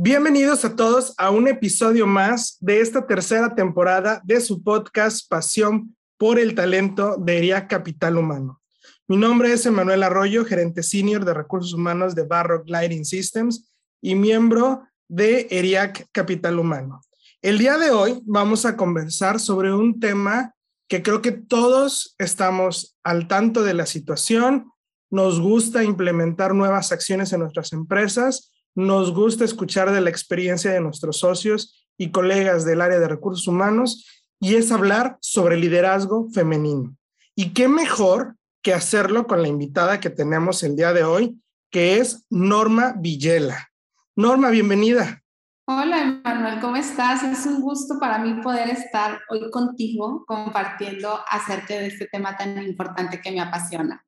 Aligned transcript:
Bienvenidos 0.00 0.64
a 0.64 0.76
todos 0.76 1.12
a 1.18 1.30
un 1.30 1.48
episodio 1.48 2.06
más 2.06 2.56
de 2.60 2.80
esta 2.80 3.04
tercera 3.04 3.56
temporada 3.56 4.22
de 4.24 4.40
su 4.40 4.62
podcast 4.62 5.28
Pasión 5.28 5.96
por 6.16 6.38
el 6.38 6.54
Talento 6.54 7.16
de 7.18 7.38
ERIAC 7.38 7.68
Capital 7.68 8.16
Humano. 8.16 8.62
Mi 9.08 9.16
nombre 9.16 9.52
es 9.52 9.66
Emanuel 9.66 10.04
Arroyo, 10.04 10.44
gerente 10.44 10.84
senior 10.84 11.24
de 11.24 11.34
recursos 11.34 11.74
humanos 11.74 12.14
de 12.14 12.22
Barrock 12.22 12.68
Lighting 12.68 13.04
Systems 13.04 13.72
y 14.00 14.14
miembro 14.14 14.84
de 15.08 15.48
ERIAC 15.50 16.06
Capital 16.12 16.60
Humano. 16.60 17.00
El 17.42 17.58
día 17.58 17.76
de 17.76 17.90
hoy 17.90 18.22
vamos 18.24 18.66
a 18.66 18.76
conversar 18.76 19.40
sobre 19.40 19.74
un 19.74 19.98
tema 19.98 20.54
que 20.86 21.02
creo 21.02 21.22
que 21.22 21.32
todos 21.32 22.14
estamos 22.18 22.96
al 23.02 23.26
tanto 23.26 23.64
de 23.64 23.74
la 23.74 23.84
situación, 23.84 24.70
nos 25.10 25.40
gusta 25.40 25.82
implementar 25.82 26.54
nuevas 26.54 26.92
acciones 26.92 27.32
en 27.32 27.40
nuestras 27.40 27.72
empresas 27.72 28.52
nos 28.78 29.12
gusta 29.12 29.44
escuchar 29.44 29.90
de 29.90 30.00
la 30.00 30.08
experiencia 30.08 30.70
de 30.70 30.80
nuestros 30.80 31.18
socios 31.18 31.84
y 31.96 32.12
colegas 32.12 32.64
del 32.64 32.80
área 32.80 33.00
de 33.00 33.08
recursos 33.08 33.48
humanos 33.48 34.06
y 34.38 34.54
es 34.54 34.70
hablar 34.70 35.18
sobre 35.20 35.56
liderazgo 35.56 36.28
femenino. 36.32 36.96
Y 37.34 37.54
qué 37.54 37.66
mejor 37.66 38.36
que 38.62 38.72
hacerlo 38.72 39.26
con 39.26 39.42
la 39.42 39.48
invitada 39.48 39.98
que 39.98 40.10
tenemos 40.10 40.62
el 40.62 40.76
día 40.76 40.92
de 40.92 41.02
hoy, 41.02 41.42
que 41.72 41.98
es 41.98 42.24
Norma 42.30 42.94
Villela. 42.96 43.68
Norma, 44.14 44.48
bienvenida. 44.50 45.24
Hola, 45.66 46.20
Manuel, 46.22 46.60
¿cómo 46.60 46.76
estás? 46.76 47.24
Es 47.24 47.46
un 47.46 47.60
gusto 47.60 47.98
para 47.98 48.20
mí 48.20 48.40
poder 48.44 48.70
estar 48.70 49.18
hoy 49.28 49.50
contigo 49.50 50.24
compartiendo 50.24 51.18
acerca 51.28 51.74
de 51.74 51.88
este 51.88 52.06
tema 52.06 52.36
tan 52.36 52.62
importante 52.62 53.20
que 53.20 53.32
me 53.32 53.40
apasiona. 53.40 54.06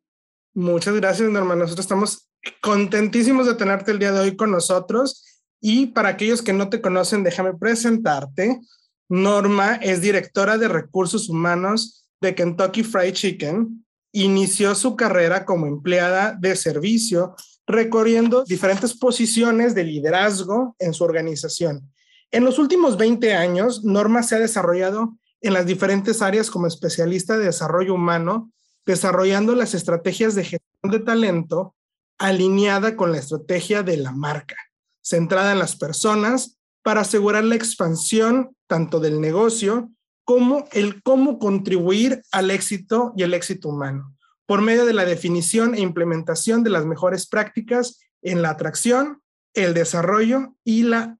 Muchas 0.55 0.95
gracias, 0.95 1.29
Norma. 1.29 1.57
Nosotros 1.57 1.85
estamos 1.85 2.30
contentísimos 2.61 3.47
de 3.47 3.55
tenerte 3.55 3.91
el 3.91 3.99
día 3.99 4.13
de 4.13 4.21
hoy 4.21 4.37
con 4.37 4.51
nosotros. 4.51 5.25
Y 5.61 5.87
para 5.87 6.11
aquellos 6.11 6.43
que 6.43 6.53
no 6.53 6.69
te 6.69 6.81
conocen, 6.81 7.23
déjame 7.23 7.55
presentarte. 7.55 8.61
Norma 9.09 9.75
es 9.77 10.01
directora 10.01 10.57
de 10.57 10.69
recursos 10.69 11.29
humanos 11.29 12.07
de 12.21 12.35
Kentucky 12.35 12.83
Fried 12.83 13.13
Chicken. 13.13 13.85
Inició 14.13 14.75
su 14.75 14.97
carrera 14.97 15.45
como 15.45 15.67
empleada 15.67 16.37
de 16.39 16.57
servicio, 16.57 17.35
recorriendo 17.67 18.45
diferentes 18.45 18.95
posiciones 18.95 19.75
de 19.75 19.85
liderazgo 19.85 20.75
en 20.79 20.95
su 20.95 21.05
organización. 21.05 21.93
En 22.31 22.45
los 22.45 22.59
últimos 22.59 22.97
20 22.97 23.35
años, 23.35 23.85
Norma 23.85 24.23
se 24.23 24.37
ha 24.37 24.39
desarrollado 24.39 25.17
en 25.41 25.55
las 25.55 25.67
diferentes 25.67 26.23
áreas 26.23 26.51
como 26.51 26.67
especialista 26.67 27.37
de 27.37 27.47
desarrollo 27.47 27.95
humano, 27.95 28.53
desarrollando 28.87 29.55
las 29.55 29.75
estrategias 29.75 30.35
de 30.35 30.45
gestión 30.45 30.91
de 30.91 31.01
talento 31.01 31.75
alineada 32.21 32.97
con 32.97 33.11
la 33.11 33.19
estrategia 33.19 33.83
de 33.83 33.97
la 33.97 34.13
marca, 34.13 34.55
centrada 35.03 35.53
en 35.53 35.59
las 35.59 35.75
personas 35.75 36.59
para 36.83 37.01
asegurar 37.01 37.45
la 37.45 37.57
expansión 37.57 38.55
tanto 38.69 39.01
del 39.01 39.21
negocio 39.21 39.91
como 40.25 40.69
el 40.71 41.03
cómo 41.03 41.39
contribuir 41.39 42.23
al 42.31 42.51
éxito 42.51 43.13
y 43.17 43.25
el 43.25 43.35
éxito 43.35 43.71
humano, 43.71 44.17
por 44.47 44.61
medio 44.61 44.85
de 44.85 44.93
la 44.93 45.05
definición 45.05 45.75
e 45.75 45.81
implementación 45.81 46.63
de 46.63 46.71
las 46.71 46.85
mejores 46.85 47.27
prácticas 47.27 47.99
en 48.23 48.43
la 48.43 48.51
atracción, 48.51 49.23
el 49.55 49.75
desarrollo 49.75 50.55
y 50.63 50.83
la 50.83 51.19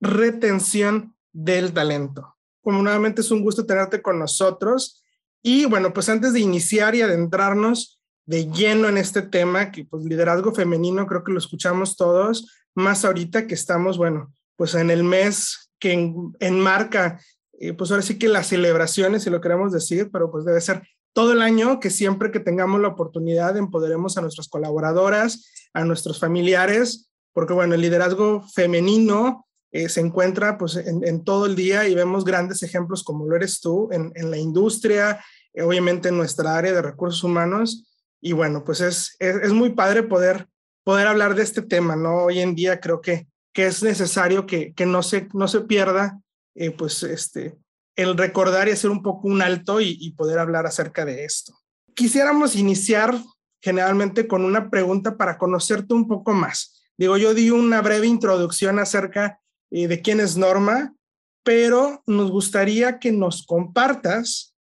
retención 0.00 1.14
del 1.32 1.72
talento. 1.72 2.36
Como 2.62 2.82
nuevamente 2.82 3.20
es 3.20 3.30
un 3.30 3.42
gusto 3.42 3.66
tenerte 3.66 4.02
con 4.02 4.18
nosotros. 4.18 5.04
Y 5.42 5.66
bueno, 5.66 5.92
pues 5.92 6.08
antes 6.08 6.32
de 6.32 6.40
iniciar 6.40 6.94
y 6.94 7.02
adentrarnos 7.02 7.97
de 8.28 8.46
lleno 8.50 8.90
en 8.90 8.98
este 8.98 9.22
tema, 9.22 9.72
que 9.72 9.86
pues 9.86 10.04
liderazgo 10.04 10.54
femenino 10.54 11.06
creo 11.06 11.24
que 11.24 11.32
lo 11.32 11.38
escuchamos 11.38 11.96
todos, 11.96 12.46
más 12.74 13.06
ahorita 13.06 13.46
que 13.46 13.54
estamos, 13.54 13.96
bueno, 13.96 14.34
pues 14.54 14.74
en 14.74 14.90
el 14.90 15.02
mes 15.02 15.70
que 15.78 16.12
enmarca, 16.38 17.18
eh, 17.58 17.72
pues 17.72 17.90
ahora 17.90 18.02
sí 18.02 18.18
que 18.18 18.28
las 18.28 18.48
celebraciones, 18.48 19.22
si 19.22 19.30
lo 19.30 19.40
queremos 19.40 19.72
decir, 19.72 20.10
pero 20.12 20.30
pues 20.30 20.44
debe 20.44 20.60
ser 20.60 20.82
todo 21.14 21.32
el 21.32 21.40
año 21.40 21.80
que 21.80 21.88
siempre 21.88 22.30
que 22.30 22.38
tengamos 22.38 22.82
la 22.82 22.88
oportunidad 22.88 23.56
empoderemos 23.56 24.18
a 24.18 24.20
nuestras 24.20 24.48
colaboradoras, 24.48 25.50
a 25.72 25.86
nuestros 25.86 26.20
familiares, 26.20 27.10
porque 27.32 27.54
bueno, 27.54 27.76
el 27.76 27.80
liderazgo 27.80 28.42
femenino 28.54 29.46
eh, 29.72 29.88
se 29.88 30.00
encuentra 30.00 30.58
pues 30.58 30.76
en, 30.76 31.24
todo 31.24 31.46
el 31.46 31.56
día 31.56 31.88
y 31.88 31.94
vemos 31.94 32.26
grandes 32.26 32.62
ejemplos 32.62 33.02
como 33.02 33.26
lo 33.26 33.36
eres 33.36 33.60
tú 33.62 33.88
en, 33.90 34.12
en 34.16 34.30
la 34.30 34.36
industria, 34.36 35.24
eh, 35.54 35.62
obviamente 35.62 36.10
en 36.10 36.18
nuestra 36.18 36.58
área 36.58 36.72
de 36.72 36.82
recursos 36.82 37.24
humanos, 37.24 37.87
y 38.20 38.32
bueno, 38.32 38.64
pues 38.64 38.80
es, 38.80 39.16
es, 39.20 39.52
muy 39.52 39.70
padre 39.70 40.02
poder, 40.02 40.48
poder 40.84 41.06
hablar 41.06 41.34
de 41.34 41.42
este 41.42 41.62
tema, 41.62 41.96
¿no? 41.96 42.24
Hoy 42.24 42.40
en 42.40 42.54
día 42.54 42.80
creo 42.80 43.00
que, 43.00 43.28
que 43.52 43.66
es 43.66 43.82
necesario 43.82 44.46
que, 44.46 44.74
que 44.74 44.86
no, 44.86 45.02
se, 45.02 45.28
no 45.34 45.46
se 45.48 45.60
pierda, 45.60 46.20
eh, 46.54 46.70
pues, 46.70 47.02
este, 47.02 47.56
el 47.96 48.16
recordar 48.16 48.68
y 48.68 48.72
hacer 48.72 48.90
un 48.90 49.02
poco 49.02 49.28
un 49.28 49.42
alto 49.42 49.80
y, 49.80 50.12
poder 50.12 50.38
hablar 50.38 50.66
acerca 50.66 51.04
de 51.04 51.24
esto. 51.24 51.52
Quisiéramos 51.94 52.54
iniciar 52.56 53.20
generalmente 53.60 54.28
con 54.28 54.44
una 54.44 54.70
pregunta 54.70 55.16
para 55.16 55.36
conocerte 55.36 55.94
un 55.94 56.06
poco 56.06 56.32
más. 56.32 56.80
Digo, 56.96 57.16
yo 57.16 57.34
di 57.34 57.50
una 57.50 57.82
breve 57.82 58.06
introducción 58.06 58.78
acerca 58.78 59.40
eh, 59.70 59.88
de 59.88 60.00
quién 60.00 60.20
es 60.20 60.36
Norma, 60.36 60.94
pero 61.42 62.02
nos 62.06 62.30
gustaría 62.30 62.98
que 62.98 63.10
nos 63.10 63.44
compartas 63.44 64.54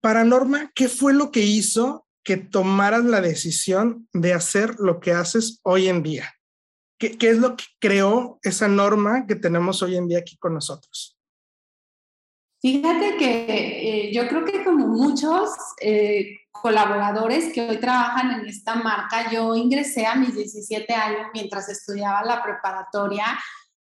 para 0.00 0.24
Norma, 0.24 0.72
¿qué 0.74 0.88
fue 0.88 1.12
lo 1.12 1.30
que 1.30 1.42
hizo 1.42 2.06
que 2.22 2.36
tomaras 2.36 3.04
la 3.04 3.20
decisión 3.20 4.08
de 4.12 4.34
hacer 4.34 4.76
lo 4.78 5.00
que 5.00 5.12
haces 5.12 5.60
hoy 5.62 5.88
en 5.88 6.02
día? 6.02 6.32
¿Qué, 6.98 7.16
es 7.20 7.38
lo 7.38 7.56
que 7.56 7.64
creó 7.78 8.38
esa 8.42 8.68
norma 8.68 9.26
que 9.26 9.34
tenemos 9.34 9.82
hoy 9.82 9.96
en 9.96 10.06
día 10.06 10.18
aquí 10.18 10.36
con 10.36 10.52
nosotros? 10.52 11.16
Fíjate 12.60 13.16
que 13.16 14.08
eh, 14.08 14.12
yo 14.12 14.28
creo 14.28 14.44
que 14.44 14.62
como 14.62 14.86
muchos 14.86 15.48
eh, 15.80 16.36
colaboradores 16.50 17.54
que 17.54 17.62
hoy 17.62 17.78
trabajan 17.78 18.40
en 18.40 18.46
esta 18.46 18.74
marca, 18.74 19.30
yo 19.32 19.56
ingresé 19.56 20.04
a 20.04 20.14
mis 20.14 20.34
17 20.34 20.92
años 20.92 21.28
mientras 21.32 21.70
estudiaba 21.70 22.22
la 22.22 22.42
preparatoria 22.42 23.24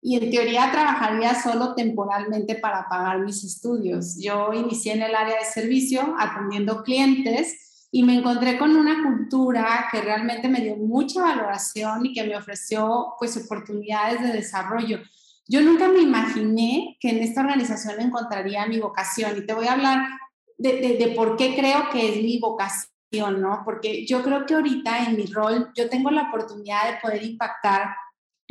y 0.01 0.15
en 0.15 0.31
teoría 0.31 0.71
trabajaría 0.71 1.35
solo 1.41 1.75
temporalmente 1.75 2.55
para 2.55 2.87
pagar 2.87 3.19
mis 3.19 3.43
estudios. 3.43 4.15
Yo 4.17 4.53
inicié 4.53 4.93
en 4.93 5.01
el 5.01 5.13
área 5.13 5.39
de 5.39 5.45
servicio 5.45 6.15
atendiendo 6.17 6.83
clientes 6.83 7.68
y 7.91 8.03
me 8.03 8.15
encontré 8.15 8.57
con 8.57 8.75
una 8.75 9.03
cultura 9.03 9.87
que 9.91 10.01
realmente 10.01 10.47
me 10.47 10.61
dio 10.61 10.75
mucha 10.75 11.21
valoración 11.21 12.05
y 12.05 12.13
que 12.13 12.23
me 12.23 12.37
ofreció 12.37 13.15
pues 13.17 13.35
oportunidades 13.37 14.21
de 14.21 14.33
desarrollo. 14.33 14.99
Yo 15.47 15.61
nunca 15.61 15.87
me 15.87 16.01
imaginé 16.01 16.97
que 16.99 17.09
en 17.09 17.23
esta 17.23 17.41
organización 17.41 17.99
encontraría 17.99 18.67
mi 18.67 18.79
vocación 18.79 19.37
y 19.37 19.45
te 19.45 19.53
voy 19.53 19.67
a 19.67 19.73
hablar 19.73 20.07
de, 20.57 20.73
de, 20.79 20.97
de 20.97 21.15
por 21.15 21.35
qué 21.35 21.55
creo 21.55 21.89
que 21.91 22.09
es 22.09 22.23
mi 22.23 22.39
vocación, 22.39 23.41
¿no? 23.41 23.63
Porque 23.65 24.05
yo 24.05 24.21
creo 24.21 24.45
que 24.45 24.53
ahorita 24.53 25.05
en 25.05 25.15
mi 25.15 25.25
rol 25.25 25.71
yo 25.75 25.89
tengo 25.89 26.11
la 26.11 26.29
oportunidad 26.29 26.91
de 26.91 26.99
poder 27.01 27.23
impactar 27.23 27.95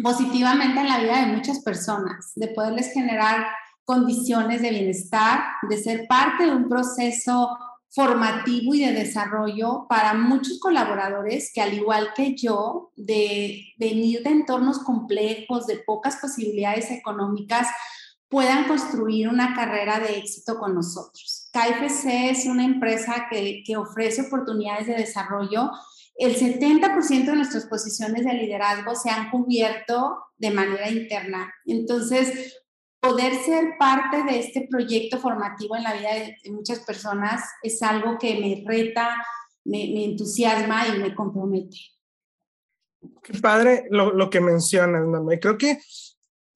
positivamente 0.03 0.81
en 0.81 0.89
la 0.89 0.99
vida 0.99 1.21
de 1.21 1.33
muchas 1.33 1.61
personas, 1.61 2.33
de 2.35 2.49
poderles 2.49 2.93
generar 2.93 3.47
condiciones 3.85 4.63
de 4.63 4.71
bienestar, 4.71 5.45
de 5.69 5.77
ser 5.77 6.07
parte 6.09 6.45
de 6.45 6.55
un 6.55 6.69
proceso 6.69 7.57
formativo 7.91 8.75
y 8.75 8.85
de 8.85 8.93
desarrollo 8.93 9.87
para 9.89 10.15
muchos 10.15 10.59
colaboradores 10.61 11.51
que 11.55 11.63
al 11.63 11.75
igual 11.75 12.11
que 12.15 12.35
yo, 12.35 12.93
de 12.97 13.65
venir 13.79 14.23
de 14.23 14.31
entornos 14.31 14.79
complejos, 14.81 15.67
de 15.67 15.79
pocas 15.79 16.17
posibilidades 16.17 16.91
económicas, 16.91 17.69
puedan 18.29 18.65
construir 18.69 19.29
una 19.29 19.55
carrera 19.55 20.01
de 20.01 20.19
éxito 20.19 20.59
con 20.59 20.75
nosotros. 20.75 21.49
KFC 21.53 22.31
es 22.31 22.45
una 22.45 22.65
empresa 22.65 23.27
que, 23.31 23.63
que 23.65 23.77
ofrece 23.77 24.23
oportunidades 24.23 24.87
de 24.87 24.95
desarrollo. 24.95 25.71
El 26.17 26.37
70% 26.37 27.25
de 27.25 27.37
nuestras 27.37 27.67
posiciones 27.67 28.25
de 28.25 28.35
liderazgo 28.35 28.95
se 28.95 29.09
han 29.09 29.31
cubierto 29.31 30.19
de 30.37 30.51
manera 30.51 30.91
interna. 30.91 31.53
Entonces, 31.65 32.61
poder 33.01 33.35
ser 33.37 33.77
parte 33.79 34.25
de 34.25 34.41
este 34.41 34.67
proyecto 34.71 35.19
formativo 35.19 35.77
en 35.77 35.85
la 35.85 35.95
vida 35.95 36.11
de, 36.15 36.51
muchas 36.51 36.81
personas 36.81 37.45
es 37.63 37.83
algo 37.83 38.19
que 38.19 38.41
me 38.41 38.65
reta, 38.67 39.17
me, 39.65 40.05
entusiasma 40.05 40.89
y 40.89 40.99
me 40.99 41.15
compromete. 41.15 41.77
Qué 43.23 43.39
padre 43.39 43.87
lo, 43.91 44.13
lo 44.13 44.29
que 44.29 44.41
mencionas, 44.41 45.07
mamá. 45.07 45.35
Y 45.35 45.41
creo 45.41 45.57
que 45.57 45.79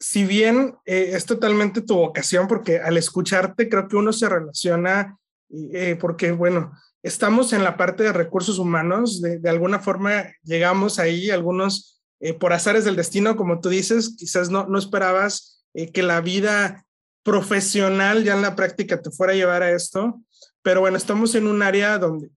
si 0.03 0.25
bien 0.25 0.75
eh, 0.85 1.12
es 1.15 1.27
totalmente 1.27 1.81
tu 1.81 1.94
vocación, 1.94 2.49
porque 2.49 2.81
al 2.81 2.97
escucharte 2.97 3.69
creo 3.69 3.87
que 3.87 3.95
uno 3.95 4.12
se 4.12 4.29
relaciona, 4.29 5.17
eh, 5.49 5.97
porque 6.00 6.33
bueno, 6.33 6.73
estamos 7.05 7.53
en 7.53 7.62
la 7.62 7.77
parte 7.77 8.03
de 8.03 8.12
recursos 8.12 8.59
humanos, 8.59 9.23
de, 9.23 9.49
alguna 9.49 9.79
forma 9.79 10.25
llegamos 10.43 10.99
ahí, 10.99 11.31
algunos 11.31 12.03
eh, 12.19 12.35
por 12.35 12.53
azares 12.53 12.85
del 12.85 12.97
destino, 12.97 13.37
como 13.37 13.61
tú 13.61 13.69
dices, 13.69 14.17
quizás 14.19 14.50
no, 14.50 14.67
no 14.67 14.77
esperabas 14.77 15.62
que 15.75 16.03
la 16.03 16.21
vida 16.21 16.85
profesional 17.23 18.25
ya 18.25 18.35
en 18.35 18.43
la 18.43 18.57
práctica 18.57 19.01
te 19.01 19.11
fuera 19.11 19.33
a 19.33 19.37
llevar 19.37 19.63
a 19.63 19.73
esto, 19.73 20.21
pero 20.63 20.81
bueno, 20.81 20.97
estamos 20.97 21.35
en 21.35 21.47
un 21.47 21.63
área 21.63 21.99
donde 21.99 22.31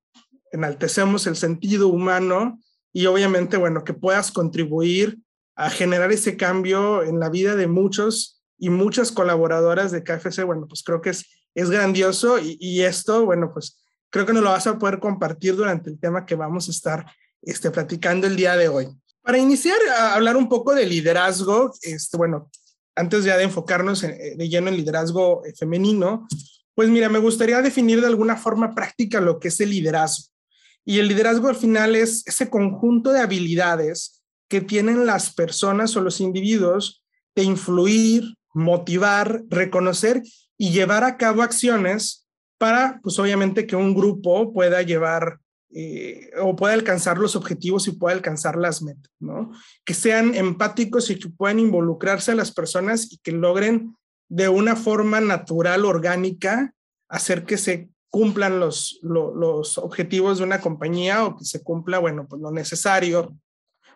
enaltecemos 0.52 1.28
el 1.28 1.36
sentido 1.36 1.88
humano 1.88 2.60
y 2.94 3.08
obviamente, 3.08 3.58
bueno, 3.58 3.84
que 3.84 3.94
puedas 3.94 4.32
contribuir 4.32 5.20
a 5.56 5.70
generar 5.70 6.12
ese 6.12 6.38
cambio 6.38 7.04
en 7.04 7.20
la 7.20 7.30
vida 7.30 7.56
de 7.56 7.68
muchos 7.68 8.42
y 8.58 8.70
muchas 8.70 9.12
colaboradoras 9.12 9.92
de 9.92 10.04
KFC, 10.04 10.44
bueno, 10.44 10.68
pues 10.68 10.84
creo 10.84 11.02
que 11.02 11.10
es, 11.10 11.26
es 11.54 11.70
grandioso 11.70 12.38
y, 12.40 12.82
esto, 12.82 13.26
bueno, 13.26 13.52
pues 13.54 13.82
creo 14.10 14.26
que 14.26 14.34
nos 14.34 14.44
lo 14.44 14.52
vas 14.52 14.68
a 14.68 14.78
poder 14.80 15.00
compartir 15.00 15.56
durante 15.56 15.90
el 15.90 16.00
tema 16.00 16.26
que 16.26 16.36
vamos 16.36 16.68
a 16.68 16.72
estar 16.72 17.06
este, 17.42 17.72
platicando 17.72 18.28
el 18.28 18.36
día 18.36 18.56
de 18.56 18.70
hoy. 18.70 18.88
Para 19.22 19.38
iniciar 19.38 19.78
a 19.98 20.14
hablar 20.14 20.38
un 20.38 20.48
poco 20.48 20.74
de 20.74 20.86
liderazgo, 20.86 21.74
este, 21.82 22.16
bueno, 22.16 22.50
antes 22.96 23.24
de 23.24 23.44
enfocarnos 23.44 24.02
de 24.02 24.50
lleno 24.50 24.70
en 24.70 24.78
liderazgo 24.78 25.46
eh, 25.46 25.54
femenino, 25.58 26.28
pues 26.74 26.90
mira, 26.90 27.10
me 27.10 27.20
gustaría 27.20 27.62
definir 27.62 28.02
de 28.02 28.08
alguna 28.08 28.36
forma 28.38 28.74
práctica 28.74 29.22
lo 29.22 29.40
que 29.40 29.48
es 29.48 29.60
el 29.60 29.70
liderazgo. 29.70 30.32
Y 30.84 31.00
el 31.00 31.08
liderazgo 31.08 31.48
al 31.48 31.56
final 31.56 31.96
es 31.96 32.26
ese 32.28 32.50
conjunto 32.50 33.12
de 33.12 33.20
habilidades 33.20 34.22
que 34.48 34.62
tienen 34.62 35.06
las 35.06 35.34
personas 35.34 35.96
o 35.96 36.02
los 36.02 36.22
individuos 36.22 37.04
de 37.36 37.44
influir, 37.44 38.36
motivar, 38.54 39.44
reconocer 39.50 40.22
y 40.58 40.72
llevar 40.72 41.04
a 41.04 41.18
cabo 41.18 41.42
acciones 41.42 42.28
para, 42.58 43.00
pues 43.04 43.18
obviamente, 43.20 43.66
que 43.66 43.76
un 43.76 43.94
grupo 43.94 44.54
pueda 44.54 44.82
llevar 44.82 45.40
eh, 45.78 46.30
o 46.42 46.56
pueda 46.56 46.74
alcanzar 46.74 47.18
los 47.18 47.36
objetivos 47.36 47.90
y 47.90 47.92
pueda 47.92 48.16
alcanzar 48.16 48.56
las 48.56 48.82
metas, 48.82 49.12
¿no? 49.20 49.52
Que 49.84 49.94
sean 49.94 50.34
empáticos 50.34 51.10
y 51.10 51.20
que 51.20 51.28
puedan 51.28 51.60
involucrarse 51.60 52.32
a 52.32 52.36
las 52.36 52.54
personas 52.54 53.12
y 53.12 53.18
que 53.18 53.34
logren 53.34 53.94
de 54.30 54.48
una 54.48 54.78
forma 54.78 55.20
natural, 55.20 55.84
orgánica, 55.84 56.74
hacer 57.10 57.44
que 57.44 57.58
se 57.58 57.90
cumplan 58.10 58.62
los, 58.62 59.02
los 59.02 59.78
objetivos 59.78 60.38
de 60.38 60.46
una 60.46 60.62
compañía 60.62 61.26
o 61.26 61.36
que 61.36 61.44
se 61.44 61.62
cumpla, 61.62 62.00
bueno, 62.00 62.26
pues 62.26 62.42
lo 62.42 62.52
necesario 62.52 63.38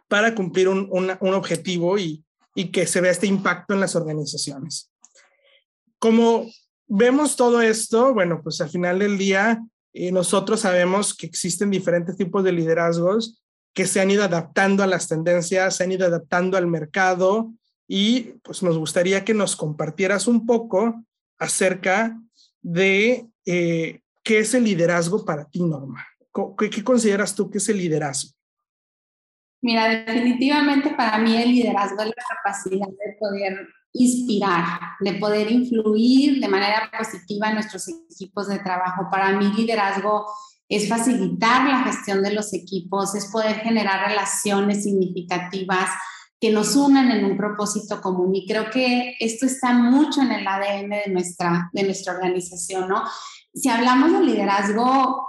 para 0.09 0.35
cumplir 0.35 0.67
un, 0.67 0.89
un, 0.91 1.33
objetivo 1.33 1.97
y, 1.97 2.25
y, 2.55 2.71
que 2.71 2.87
se 2.87 2.99
vea 2.99 3.11
este 3.11 3.27
impacto 3.27 3.73
en 3.73 3.79
las 3.79 3.95
organizaciones. 3.95 4.91
Como 5.97 6.45
vemos 6.87 7.37
todo 7.37 7.61
esto, 7.61 8.13
bueno, 8.13 8.41
pues 8.43 8.59
al 8.59 8.69
final 8.69 8.99
del 8.99 9.17
día 9.17 9.63
eh, 9.93 10.11
nosotros 10.11 10.61
sabemos 10.61 11.15
que 11.15 11.25
existen 11.25 11.69
diferentes 11.69 12.15
tipos 12.15 12.43
de 12.43 12.51
liderazgos 12.51 13.41
que 13.73 13.87
se 13.87 14.01
han 14.01 14.11
ido 14.11 14.23
adaptando 14.23 14.83
a 14.83 14.87
las 14.87 15.07
tendencias, 15.07 15.75
se 15.75 15.83
han 15.83 15.91
ido 15.91 16.05
adaptando 16.05 16.57
al 16.57 16.67
mercado 16.67 17.51
y 17.87 18.33
pues 18.43 18.61
nos 18.61 18.77
gustaría 18.77 19.23
que 19.23 19.33
nos 19.33 19.55
compartieras 19.55 20.27
un 20.27 20.45
poco 20.45 21.03
acerca 21.37 22.19
de 22.61 23.25
eh, 23.45 24.01
qué 24.23 24.39
es 24.39 24.53
el 24.53 24.65
liderazgo 24.65 25.25
para 25.25 25.45
ti, 25.45 25.63
Norma. 25.63 26.05
¿Qué, 26.57 26.69
¿Qué 26.69 26.83
consideras 26.83 27.33
tú 27.33 27.49
que 27.49 27.57
es 27.57 27.69
el 27.69 27.77
liderazgo? 27.77 28.31
Mira, 29.61 29.89
definitivamente 30.05 30.91
para 30.91 31.17
mí 31.17 31.35
el 31.35 31.49
liderazgo 31.49 32.01
es 32.01 32.07
la 32.07 32.23
capacidad 32.35 32.87
de 32.87 33.17
poder 33.19 33.67
inspirar, 33.93 34.79
de 34.99 35.13
poder 35.13 35.51
influir 35.51 36.39
de 36.39 36.47
manera 36.47 36.91
positiva 36.95 37.49
en 37.49 37.55
nuestros 37.55 37.87
equipos 37.87 38.47
de 38.47 38.59
trabajo. 38.59 39.07
Para 39.09 39.37
mí 39.37 39.51
liderazgo 39.55 40.25
es 40.67 40.87
facilitar 40.87 41.67
la 41.67 41.83
gestión 41.83 42.21
de 42.21 42.33
los 42.33 42.53
equipos, 42.53 43.15
es 43.15 43.25
poder 43.31 43.55
generar 43.61 44.07
relaciones 44.07 44.83
significativas 44.83 45.89
que 46.39 46.51
nos 46.51 46.75
unan 46.75 47.11
en 47.11 47.25
un 47.25 47.35
propósito 47.35 47.99
común. 48.01 48.33
Y 48.35 48.47
creo 48.47 48.69
que 48.69 49.15
esto 49.19 49.45
está 49.45 49.73
mucho 49.73 50.21
en 50.21 50.31
el 50.31 50.47
ADN 50.47 50.89
de 50.89 51.11
nuestra, 51.11 51.69
de 51.73 51.83
nuestra 51.83 52.13
organización, 52.13 52.87
¿no? 52.87 53.03
Si 53.53 53.67
hablamos 53.67 54.13
de 54.13 54.23
liderazgo 54.23 55.27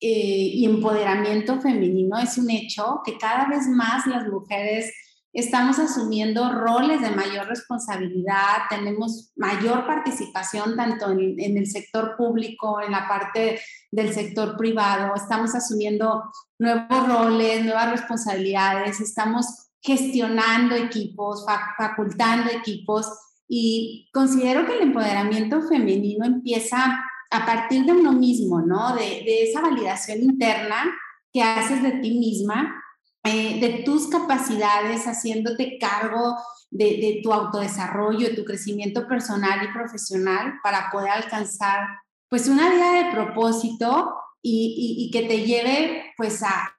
eh, 0.00 0.08
y 0.08 0.64
empoderamiento 0.66 1.60
femenino 1.60 2.18
es 2.18 2.36
un 2.36 2.50
hecho 2.50 3.00
que 3.04 3.16
cada 3.16 3.46
vez 3.48 3.66
más 3.68 4.06
las 4.06 4.28
mujeres 4.28 4.92
estamos 5.36 5.78
asumiendo 5.78 6.50
roles 6.50 7.02
de 7.02 7.10
mayor 7.10 7.46
responsabilidad, 7.46 8.62
tenemos 8.70 9.32
mayor 9.36 9.86
participación 9.86 10.76
tanto 10.76 11.10
en, 11.10 11.58
el 11.58 11.66
sector 11.66 12.16
público, 12.16 12.80
en 12.80 12.92
la 12.92 13.06
parte 13.06 13.60
del 13.90 14.14
sector 14.14 14.56
privado, 14.56 15.14
estamos 15.14 15.54
asumiendo 15.54 16.24
nuevos 16.58 17.06
roles, 17.06 17.64
nuevas 17.64 17.90
responsabilidades, 17.90 19.00
estamos 19.00 19.68
gestionando 19.82 20.74
equipos, 20.74 21.44
facultando 21.76 22.50
equipos 22.50 23.06
y 23.46 24.08
considero 24.14 24.64
que 24.64 24.72
el 24.72 24.84
empoderamiento 24.84 25.60
femenino 25.68 26.24
empieza 26.24 26.98
a 27.30 27.44
partir 27.44 27.84
de 27.84 27.92
uno 27.92 28.12
mismo, 28.12 28.62
¿no? 28.62 28.96
De, 28.96 29.42
esa 29.42 29.60
validación 29.60 30.20
interna 30.20 30.82
que 31.30 31.42
haces 31.42 31.82
de 31.82 31.92
ti 31.92 32.18
misma, 32.18 32.82
eh, 33.26 33.58
de 33.60 33.82
tus 33.84 34.08
capacidades, 34.08 35.06
haciéndote 35.06 35.78
cargo 35.78 36.36
de, 36.70 37.20
tu 37.22 37.32
autodesarrollo, 37.32 38.28
de 38.28 38.34
tu 38.34 38.44
crecimiento 38.44 39.06
personal 39.06 39.64
y 39.64 39.72
profesional 39.72 40.54
para 40.62 40.90
poder 40.90 41.10
alcanzar 41.10 41.86
pues 42.28 42.48
una 42.48 42.70
vida 42.70 43.04
de 43.04 43.12
propósito 43.12 44.14
y, 44.42 45.10
que 45.12 45.22
te 45.22 45.44
lleve 45.44 46.12
pues 46.16 46.42
a, 46.42 46.72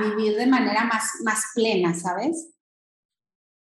vivir 0.00 0.36
de 0.36 0.46
manera 0.46 0.84
más, 0.84 1.04
más 1.24 1.44
plena, 1.54 1.94
¿sabes? 1.94 2.50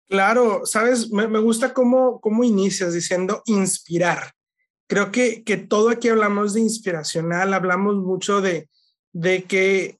Claro, 0.07 0.65
sabes, 0.65 1.11
me, 1.11 1.27
me 1.27 1.39
gusta 1.39 1.73
cómo, 1.73 2.21
cómo 2.21 2.44
inicias 2.44 2.94
diciendo 2.94 3.44
inspirar 3.45 4.31
creo 4.89 5.11
que, 5.11 5.44
que 5.44 5.56
todo 5.56 5.89
aquí 5.89 6.09
hablamos 6.09 6.56
de 6.56 6.61
inspiracional, 6.61 7.53
hablamos 7.53 7.95
mucho 7.97 8.41
de, 8.41 8.69
de 9.13 9.44
que 9.44 9.98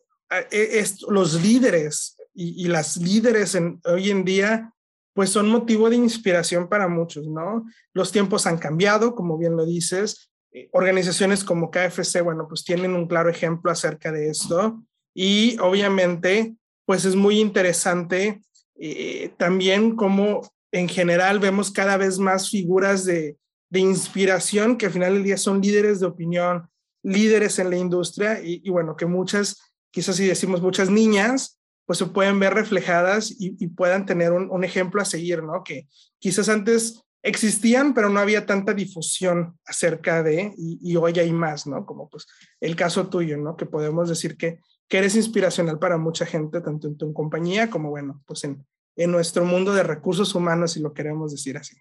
e, 0.52 0.86
los 1.10 1.42
líderes 1.42 2.16
y, 2.34 2.68
las 2.68 2.98
líderes 2.98 3.58
hoy 3.86 4.10
en 4.12 4.24
día, 4.24 4.74
pues 5.14 5.30
son 5.30 5.50
motivo 5.50 5.90
de 5.90 5.98
inspiración 5.98 6.70
para 6.70 6.88
muchos, 6.88 7.28
¿no? 7.28 7.66
Los 7.94 8.12
tiempos 8.12 8.48
han 8.48 8.58
cambiado, 8.58 9.16
como 9.16 9.38
bien 9.38 9.58
lo 9.58 9.66
dices. 9.66 10.32
Eh, 10.52 10.70
organizaciones 10.72 11.44
como 11.44 11.72
KFC, 11.72 12.22
bueno, 12.22 12.48
pues 12.48 12.64
tienen 12.64 12.94
un 12.94 13.08
claro 13.08 13.30
ejemplo 13.30 13.72
acerca 13.72 14.12
de 14.12 14.30
esto. 14.30 14.82
Y 15.14 15.58
obviamente, 15.60 16.56
pues 16.86 17.06
es 17.06 17.16
muy 17.16 17.40
interesante 17.40 18.42
eh, 18.82 19.34
también 19.38 19.96
como 19.98 20.50
en 20.72 20.88
general 20.88 21.40
vemos 21.40 21.70
cada 21.70 21.98
vez 21.98 22.18
más 22.18 22.50
figuras 22.50 23.04
de, 23.04 23.38
de 23.70 23.80
inspiración 23.80 24.78
que 24.78 24.86
al 24.86 24.94
final 24.94 25.14
del 25.14 25.24
día 25.24 25.38
son 25.38 25.62
líderes 25.62 26.00
de 26.00 26.06
opinión, 26.06 26.70
líderes 27.04 27.60
en 27.60 27.70
la 27.70 27.78
industria 27.78 28.42
y, 28.42 28.70
bueno, 28.70 28.96
que 28.96 29.06
muchas, 29.06 29.69
quizás 29.92 30.16
si 30.16 30.28
decimos 30.28 30.62
muchas 30.62 30.90
niñas, 30.90 31.60
pues 31.86 31.98
se 31.98 32.06
pueden 32.06 32.40
ver 32.40 32.54
reflejadas 32.54 33.34
y, 33.40 33.68
puedan 33.70 34.06
tener 34.06 34.32
un, 34.32 34.64
ejemplo 34.64 35.02
a 35.02 35.06
seguir, 35.06 35.42
¿no? 35.42 35.64
Que 35.64 35.88
quizás 36.20 36.48
antes 36.48 37.04
existían, 37.24 37.96
pero 37.96 38.10
no 38.10 38.20
había 38.20 38.46
tanta 38.46 38.74
difusión 38.76 39.58
acerca 39.66 40.22
de, 40.22 40.54
y, 40.56 40.96
hoy 40.96 41.18
hay 41.18 41.34
más, 41.34 41.66
¿no? 41.66 41.88
Como 41.88 42.08
pues 42.08 42.28
el 42.60 42.76
caso 42.76 43.08
tuyo, 43.10 43.38
¿no? 43.38 43.58
Que 43.58 43.66
podemos 43.66 44.08
decir 44.08 44.38
que, 44.38 44.60
que 44.88 45.00
eres 45.00 45.16
inspiracional 45.16 45.80
para 45.80 45.98
mucha 45.98 46.28
gente, 46.28 46.62
tanto 46.62 46.88
en 46.88 46.96
tu 46.96 47.12
compañía 47.12 47.72
como, 47.72 47.90
bueno, 47.90 48.22
pues 48.28 48.44
en, 48.44 48.64
en 48.96 49.12
nuestro 49.12 49.44
mundo 49.44 49.74
de 49.74 49.82
recursos 49.82 50.36
humanos, 50.36 50.74
si 50.74 50.82
lo 50.82 50.94
queremos 50.94 51.32
decir 51.32 51.58
así. 51.58 51.76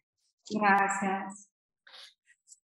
Gracias. 0.48 1.50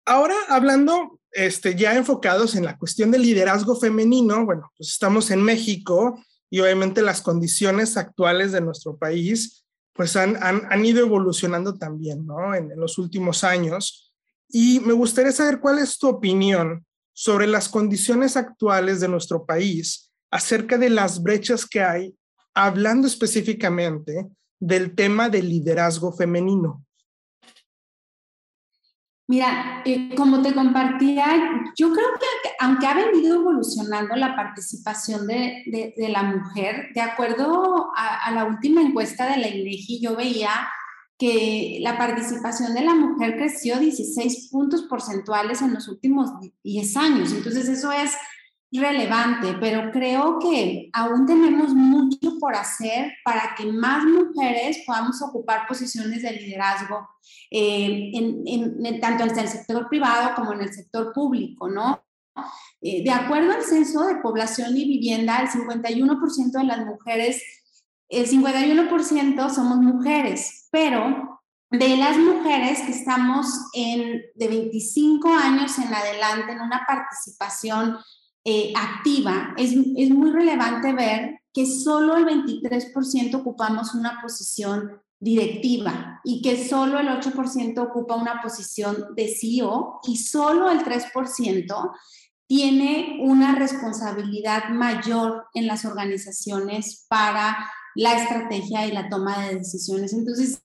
Ahora, 0.05 0.35
hablando 0.47 1.19
este, 1.33 1.75
ya 1.75 1.95
enfocados 1.95 2.55
en 2.55 2.65
la 2.65 2.77
cuestión 2.77 3.11
del 3.11 3.23
liderazgo 3.23 3.75
femenino, 3.75 4.45
bueno, 4.45 4.71
pues 4.77 4.89
estamos 4.89 5.31
en 5.31 5.41
México 5.41 6.23
y 6.49 6.59
obviamente 6.59 7.01
las 7.01 7.21
condiciones 7.21 7.97
actuales 7.97 8.51
de 8.51 8.61
nuestro 8.61 8.97
país, 8.97 9.65
pues 9.93 10.15
han, 10.15 10.37
han, 10.41 10.85
ido 10.85 11.01
evolucionando 11.01 11.75
también, 11.75 12.25
¿no? 12.25 12.53
En 12.55 12.71
los 12.79 12.97
últimos 12.97 13.43
años. 13.43 14.13
Y 14.49 14.79
me 14.79 14.93
gustaría 14.93 15.31
saber 15.31 15.59
cuál 15.59 15.79
es 15.79 15.97
tu 15.97 16.07
opinión 16.07 16.85
sobre 17.13 17.47
las 17.47 17.69
condiciones 17.69 18.37
actuales 18.37 18.99
de 18.99 19.07
nuestro 19.07 19.45
país 19.45 20.11
acerca 20.31 20.77
de 20.77 20.89
las 20.89 21.21
brechas 21.21 21.65
que 21.65 21.81
hay, 21.81 22.15
hablando 22.53 23.07
específicamente 23.07 24.27
del 24.59 24.95
tema 24.95 25.29
del 25.29 25.49
liderazgo 25.49 26.11
femenino. 26.11 26.85
Mira, 29.25 29.81
eh, 29.85 30.13
como 30.15 30.41
te 30.41 30.53
compartía, 30.53 31.25
yo 31.77 31.93
creo 31.93 32.07
que 32.19 32.49
aunque 32.59 32.87
ha 32.87 32.93
venido 32.93 33.37
evolucionando 33.37 34.15
la 34.17 34.35
participación 34.35 35.27
de, 35.27 35.93
la 36.09 36.23
mujer, 36.23 36.89
de 36.93 37.01
acuerdo 37.01 37.91
a, 37.95 38.31
la 38.31 38.43
última 38.43 38.81
encuesta 38.81 39.29
de 39.29 39.37
la 39.37 39.47
INEGI, 39.47 40.01
yo 40.01 40.17
veía 40.17 40.49
que 41.17 41.77
la 41.81 41.97
participación 41.97 42.73
de 42.73 42.83
la 42.83 42.95
mujer 42.95 43.37
creció 43.37 43.79
16 43.79 44.49
puntos 44.51 44.83
porcentuales 44.83 45.61
en 45.61 45.73
los 45.73 45.87
últimos 45.87 46.29
10 46.63 46.97
años. 46.97 47.31
Entonces 47.31 47.69
eso 47.69 47.93
es 47.93 48.11
relevante, 48.79 49.55
pero 49.59 49.91
creo 49.91 50.39
que 50.39 50.89
aún 50.93 51.25
tenemos 51.25 51.73
mucho 51.73 52.39
por 52.39 52.55
hacer 52.55 53.13
para 53.23 53.53
que 53.55 53.65
más 53.65 54.03
mujeres 54.03 54.83
podamos 54.85 55.21
ocupar 55.21 55.67
posiciones 55.67 56.23
de 56.23 56.31
liderazgo, 56.31 57.07
eh, 57.51 58.11
en, 58.13 58.99
tanto 58.99 59.23
en 59.23 59.37
el 59.37 59.47
sector 59.47 59.87
privado 59.89 60.33
como 60.35 60.53
en 60.53 60.61
el 60.61 60.73
sector 60.73 61.13
público, 61.13 61.69
¿no? 61.69 62.03
Eh, 62.81 63.03
de 63.03 63.11
acuerdo 63.11 63.51
al 63.51 63.63
censo 63.63 64.05
de 64.05 64.15
población 64.15 64.75
y 64.75 64.85
vivienda, 64.85 65.39
el 65.39 65.49
51% 65.49 66.51
de 66.51 66.63
las 66.63 66.85
mujeres, 66.85 67.43
el 68.09 68.27
51% 68.27 69.49
somos 69.49 69.77
mujeres, 69.77 70.67
pero 70.71 71.41
de 71.69 71.97
las 71.97 72.17
mujeres 72.17 72.81
que 72.81 72.91
estamos 72.91 73.47
en, 73.73 74.21
de 74.35 74.47
25 74.47 75.27
años 75.29 75.77
en 75.79 75.93
adelante 75.93 76.51
en 76.51 76.61
una 76.61 76.85
participación 76.87 77.97
eh, 78.45 78.73
activa, 78.75 79.53
es, 79.57 79.73
es 79.95 80.09
muy 80.09 80.31
relevante 80.31 80.93
ver 80.93 81.39
que 81.53 81.65
solo 81.65 82.17
el 82.17 82.25
23% 82.25 83.35
ocupamos 83.35 83.93
una 83.93 84.19
posición 84.21 85.01
directiva 85.19 86.19
y 86.25 86.41
que 86.41 86.67
solo 86.67 86.99
el 86.99 87.07
8% 87.07 87.77
ocupa 87.79 88.15
una 88.15 88.41
posición 88.41 89.15
de 89.15 89.33
CEO 89.33 89.99
y 90.05 90.17
solo 90.17 90.69
el 90.69 90.79
3% 90.79 91.91
tiene 92.47 93.19
una 93.21 93.55
responsabilidad 93.55 94.69
mayor 94.69 95.45
en 95.53 95.67
las 95.67 95.85
organizaciones 95.85 97.05
para 97.07 97.57
la 97.95 98.21
estrategia 98.21 98.85
y 98.85 98.91
la 98.91 99.07
toma 99.09 99.45
de 99.45 99.55
decisiones. 99.55 100.13
Entonces, 100.13 100.61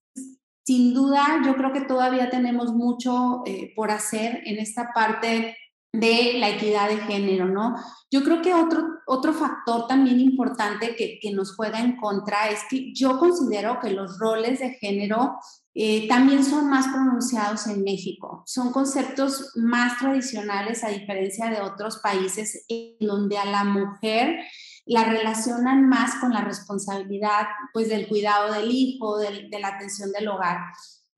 sin 0.65 0.93
duda, 0.93 1.41
yo 1.45 1.55
creo 1.55 1.73
que 1.73 1.83
todavía 1.83 2.29
tenemos 2.31 2.75
mucho 2.75 3.43
eh, 3.47 3.73
por 3.77 3.91
hacer 3.91 4.43
en 4.45 4.59
esta 4.59 4.93
parte 4.93 5.57
de 5.93 6.35
la 6.35 6.51
equidad 6.51 6.89
de 6.89 6.99
género, 6.99 7.47
¿no? 7.47 7.75
Yo 8.11 8.23
creo 8.23 8.43
que 8.43 8.55
otro, 8.55 8.85
otro 9.07 9.33
factor 9.33 9.87
también 9.87 10.21
importante 10.21 10.95
que, 10.97 11.19
que 11.21 11.33
nos 11.33 11.55
juega 11.55 11.81
en 11.81 11.97
contra 11.97 12.49
es 12.51 12.61
que 12.69 12.93
yo 12.95 13.19
considero 13.19 13.79
que 13.81 13.91
los 13.91 14.19
roles 14.19 14.61
de 14.61 14.75
género 14.75 15.39
eh, 15.75 16.09
también 16.09 16.45
son 16.45 16.69
más 16.69 16.89
pronunciados 16.89 17.67
en 17.69 17.85
México. 17.85 18.43
Son 18.47 18.73
conceptos 18.73 19.53
más 19.55 19.99
tradicionales 19.99 20.83
a 20.83 20.89
diferencia 20.89 21.49
de 21.51 21.61
otros 21.61 21.99
países 21.99 22.65
en 22.69 22.97
donde 22.99 23.39
a 23.39 23.45
la 23.45 23.65
mujer 23.65 24.41
la 24.87 25.05
relacionan 25.05 25.89
más 25.89 26.17
con 26.17 26.33
la 26.33 26.41
responsabilidad 26.41 27.47
pues 27.73 27.89
del 27.89 28.09
cuidado 28.09 28.53
del 28.53 28.71
hijo, 28.73 29.19
de 29.19 29.49
la 29.61 29.69
atención 29.69 30.11
del 30.13 30.29
hogar. 30.29 30.59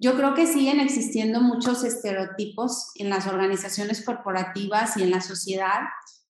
Yo 0.03 0.17
creo 0.17 0.33
que 0.33 0.47
siguen 0.47 0.81
existiendo 0.81 1.43
muchos 1.43 1.85
estereotipos 1.85 2.91
en 2.95 3.11
las 3.11 3.27
organizaciones 3.27 4.03
corporativas 4.03 4.97
y 4.97 5.03
en 5.03 5.11
la 5.11 5.21
sociedad 5.21 5.81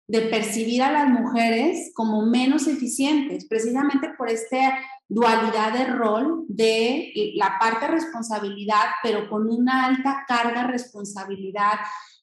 de 0.08 0.22
percibir 0.22 0.82
a 0.82 0.90
las 0.90 1.08
mujeres 1.08 1.92
como 1.94 2.26
menos 2.26 2.66
eficientes, 2.66 3.46
precisamente 3.46 4.10
por 4.18 4.28
esta 4.28 4.76
dualidad 5.08 5.72
de 5.72 5.84
rol 5.84 6.46
de 6.48 7.12
la 7.36 7.58
parte 7.60 7.86
responsabilidad, 7.86 8.86
pero 9.04 9.30
con 9.30 9.48
una 9.48 9.86
alta 9.86 10.24
carga 10.26 10.66
responsabilidad 10.66 11.74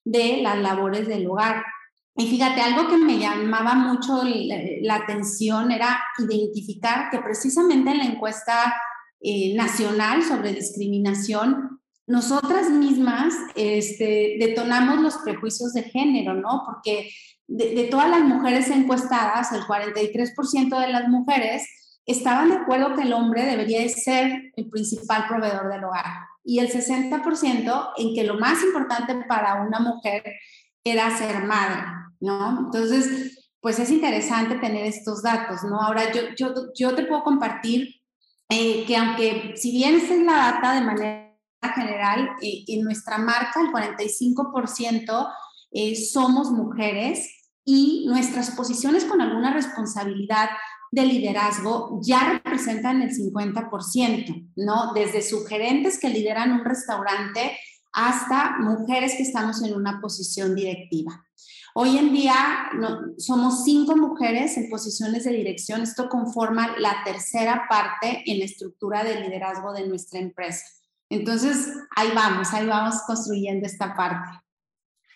de 0.04 0.42
las 0.42 0.58
labores 0.58 1.08
del 1.08 1.28
hogar. 1.28 1.64
Y 2.18 2.28
fíjate, 2.28 2.60
algo 2.60 2.90
que 2.90 2.98
me 2.98 3.20
llamaba 3.20 3.74
mucho 3.74 4.22
la 4.82 4.96
atención 4.96 5.72
era 5.72 6.04
identificar 6.18 7.10
que 7.10 7.20
precisamente 7.20 7.92
en 7.92 8.00
la 8.00 8.06
encuesta 8.06 8.76
eh, 9.20 9.56
nacional 9.56 10.24
sobre 10.24 10.54
discriminación, 10.54 11.82
nosotras 12.08 12.70
mismas 12.70 13.34
este, 13.56 14.38
detonamos 14.40 15.02
los 15.02 15.18
prejuicios 15.18 15.74
de 15.74 15.84
género, 15.84 16.34
¿no? 16.34 16.64
Porque 16.66 17.10
de, 17.48 17.88
todas 17.92 18.10
las 18.10 18.22
mujeres 18.22 18.70
encuestadas, 18.70 19.52
el 19.52 19.62
43% 19.62 20.80
de 20.80 20.88
las 20.88 21.10
mujeres 21.10 21.68
estaban 22.06 22.50
de 22.50 22.56
acuerdo 22.56 22.96
que 22.96 23.02
el 23.02 23.14
hombre 23.14 23.46
debería 23.46 23.82
de 23.82 23.90
ser 23.90 24.54
el 24.56 24.70
principal 24.70 25.26
proveedor 25.28 25.72
del 25.72 25.84
hogar 25.84 26.06
y 26.44 26.60
el 26.60 26.70
60% 26.72 27.90
en 27.98 28.16
que 28.16 28.24
lo 28.24 28.40
más 28.40 28.64
importante 28.64 29.16
para 29.28 29.62
una 29.64 29.80
mujer 29.80 30.24
era 30.84 31.18
ser 31.18 31.44
madre, 31.44 31.84
¿no? 32.22 32.60
Entonces, 32.68 33.50
pues 33.60 33.80
es 33.80 33.90
interesante 33.92 34.56
tener 34.56 34.86
estos 34.86 35.22
datos, 35.22 35.64
¿no? 35.64 35.82
Ahora 35.82 36.14
yo, 36.14 36.22
yo, 36.38 36.54
yo 36.74 36.96
te 36.96 37.04
puedo 37.04 37.24
compartir 37.24 37.97
eh, 38.50 38.86
que 38.86 38.96
aunque 38.96 39.54
si 39.58 39.72
bien 39.72 39.96
es 39.96 40.10
la 40.10 40.52
data 40.54 40.74
de 40.74 40.82
manera 40.82 41.28
general, 41.76 42.30
eh, 42.42 42.64
en 42.68 42.84
nuestra 42.84 43.18
marca 43.18 43.62
el 43.62 43.72
45% 43.72 45.30
eh, 45.72 45.96
somos 45.96 46.52
mujeres 46.52 47.28
y 47.66 48.06
nuestras 48.08 48.52
posiciones 48.52 49.04
con 49.06 49.22
alguna 49.22 49.54
responsabilidad 49.54 50.50
de 50.92 51.06
liderazgo 51.06 52.00
ya 52.02 52.42
representan 52.46 53.02
el 53.02 53.12
50%, 53.12 54.52
¿no? 54.56 54.94
Desde 54.94 55.22
sugerentes 55.22 56.00
que 56.00 56.10
lideran 56.10 56.54
un 56.54 56.64
restaurante 56.64 57.58
hasta 57.92 58.58
mujeres 58.60 59.16
que 59.18 59.24
estamos 59.24 59.62
en 59.64 59.74
una 59.76 60.00
posición 60.00 60.56
directiva. 60.56 61.27
Hoy 61.80 61.96
en 61.96 62.12
día 62.12 62.72
somos 63.20 63.64
cinco 63.64 63.96
mujeres 63.96 64.58
en 64.58 64.68
posiciones 64.68 65.26
de 65.26 65.32
dirección. 65.32 65.84
Esto 65.84 66.10
conforma 66.10 66.76
la 66.80 67.04
tercera 67.06 67.68
parte 67.70 68.24
en 68.26 68.40
la 68.40 68.46
estructura 68.46 69.04
de 69.04 69.20
liderazgo 69.20 69.72
de 69.74 69.88
nuestra 69.88 70.20
empresa. 70.20 70.66
Entonces, 71.08 71.68
ahí 71.96 72.10
vamos, 72.16 72.52
ahí 72.52 72.66
vamos 72.66 72.96
construyendo 73.06 73.68
esta 73.68 73.96
parte. 73.96 74.40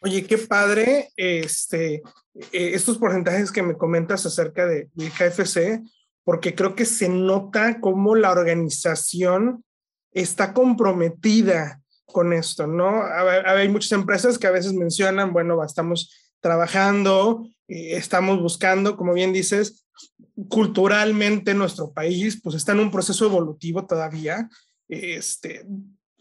Oye, 0.03 0.23
qué 0.27 0.37
padre 0.37 1.09
este, 1.15 1.95
eh, 2.35 2.71
estos 2.75 2.99
porcentajes 2.99 3.51
que 3.51 3.63
me 3.63 3.75
comentas 3.75 4.23
acerca 4.27 4.67
de, 4.67 4.91
de 4.93 5.09
KFC, 5.09 5.81
porque 6.23 6.53
creo 6.53 6.75
que 6.75 6.85
se 6.85 7.09
nota 7.09 7.81
cómo 7.81 8.13
la 8.13 8.29
organización 8.29 9.65
está 10.11 10.53
comprometida 10.53 11.81
con 12.05 12.33
esto, 12.33 12.67
¿no? 12.67 13.01
Hay 13.03 13.67
muchas 13.69 13.93
empresas 13.93 14.37
que 14.37 14.45
a 14.45 14.51
veces 14.51 14.73
mencionan, 14.73 15.33
bueno, 15.33 15.63
estamos 15.63 16.20
trabajando, 16.41 17.47
eh, 17.67 17.95
estamos 17.95 18.41
buscando, 18.41 18.97
como 18.97 19.13
bien 19.13 19.31
dices, 19.31 19.85
culturalmente 20.49 21.53
nuestro 21.53 21.91
país 21.93 22.39
pues 22.41 22.55
está 22.55 22.71
en 22.73 22.79
un 22.79 22.91
proceso 22.91 23.25
evolutivo 23.25 23.85
todavía. 23.85 24.49
Este, 24.89 25.65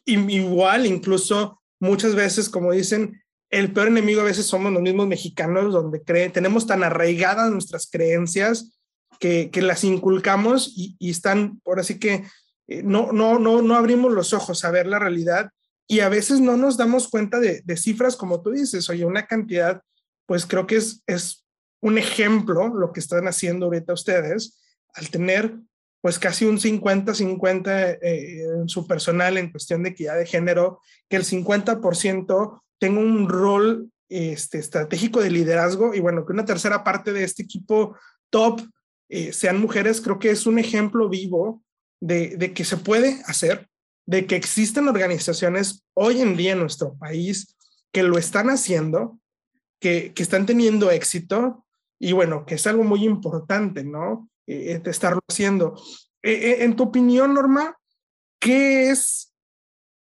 igual, 0.05 0.87
incluso 0.87 1.61
muchas 1.81 2.15
veces, 2.15 2.49
como 2.49 2.73
dicen, 2.73 3.21
el 3.51 3.73
peor 3.73 3.89
enemigo 3.89 4.21
a 4.21 4.25
veces 4.25 4.47
somos 4.47 4.73
los 4.73 4.83
mismos 4.83 5.09
mexicanos, 5.09 5.73
donde 5.73 6.03
creen, 6.03 6.33
tenemos 6.33 6.67
tan 6.67 6.85
arraigadas 6.85 7.51
nuestras 7.51 7.89
creencias 7.91 8.79
que, 9.19 9.51
que 9.51 9.61
las 9.61 9.83
inculcamos 9.83 10.73
y, 10.77 10.95
y, 10.99 11.11
están, 11.11 11.59
por 11.61 11.81
así 11.81 11.99
que 11.99 12.25
eh, 12.69 12.83
no, 12.85 13.11
no, 13.13 13.39
no, 13.39 13.61
no 13.61 13.75
abrimos 13.75 14.13
los 14.13 14.33
ojos 14.33 14.65
a 14.65 14.71
ver 14.71 14.87
la 14.87 15.01
realidad 15.01 15.51
y 15.89 16.01
a 16.01 16.09
veces 16.09 16.41
no 16.41 16.57
nos 16.57 16.77
damos 16.77 17.09
cuenta 17.09 17.41
de, 17.41 17.63
de 17.65 17.77
cifras 17.77 18.15
como 18.15 18.41
tú 18.41 18.51
dices, 18.51 18.89
oye, 18.89 19.05
una 19.05 19.27
cantidad 19.27 19.83
pues 20.31 20.47
creo 20.47 20.65
que 20.65 20.77
es, 20.77 21.03
es 21.09 21.45
un 21.83 21.99
ejemplo 21.99 22.69
lo 22.69 22.93
que 22.93 23.01
están 23.01 23.27
haciendo 23.27 23.67
ahorita 23.67 23.95
ustedes 23.95 24.61
al 24.95 25.11
tener 25.11 25.57
pues 26.01 26.21
casi 26.21 26.45
un 26.45 26.57
50-50 26.57 27.99
eh, 28.01 28.45
en 28.61 28.69
su 28.69 28.87
personal 28.87 29.39
en 29.39 29.51
cuestión 29.51 29.83
de 29.83 29.89
equidad 29.89 30.17
de 30.17 30.27
género, 30.27 30.79
que 31.09 31.17
el 31.17 31.25
50% 31.25 32.63
tenga 32.79 33.01
un 33.01 33.29
rol 33.29 33.91
este, 34.09 34.59
estratégico 34.59 35.21
de 35.21 35.33
liderazgo 35.33 35.97
y 35.97 35.99
bueno, 35.99 36.25
que 36.25 36.33
una 36.33 36.45
tercera 36.45 36.85
parte 36.85 37.13
de 37.13 37.25
este 37.25 37.43
equipo 37.43 37.97
top 38.31 38.61
eh, 39.09 39.33
sean 39.33 39.61
mujeres, 39.61 40.01
creo 40.01 40.21
que 40.21 40.31
es 40.31 40.47
un 40.47 40.61
ejemplo 40.61 41.09
vivo 41.09 41.65
de, 42.01 42.37
de, 42.37 42.55
que 42.55 42.65
se 42.65 42.77
puede 42.77 43.21
hacer, 43.27 43.69
de 44.07 44.27
que 44.27 44.37
existen 44.37 44.87
organizaciones 44.87 45.85
hoy 45.93 46.21
en 46.21 46.37
día 46.37 46.53
en 46.53 46.61
nuestro 46.61 46.95
país 46.99 47.57
que 47.91 48.05
lo 48.05 48.17
están 48.17 48.49
haciendo 48.49 49.20
que, 49.81 50.13
están 50.17 50.47
teniendo 50.47 50.91
éxito 50.91 51.65
y 51.99 52.13
bueno, 52.13 52.47
que 52.47 52.55
es 52.55 52.67
algo 52.67 52.85
muy 52.85 53.05
importante, 53.05 53.83
¿no? 53.83 54.31
Eh, 54.47 54.81
de 54.83 54.91
estarlo 54.91 55.21
haciendo. 55.29 55.75
Eh, 56.23 56.33
eh, 56.33 56.65
en 56.65 56.77
tu 56.77 56.85
opinión, 56.85 57.35
Norma, 57.35 57.77
¿qué 58.39 58.91
es 58.91 59.35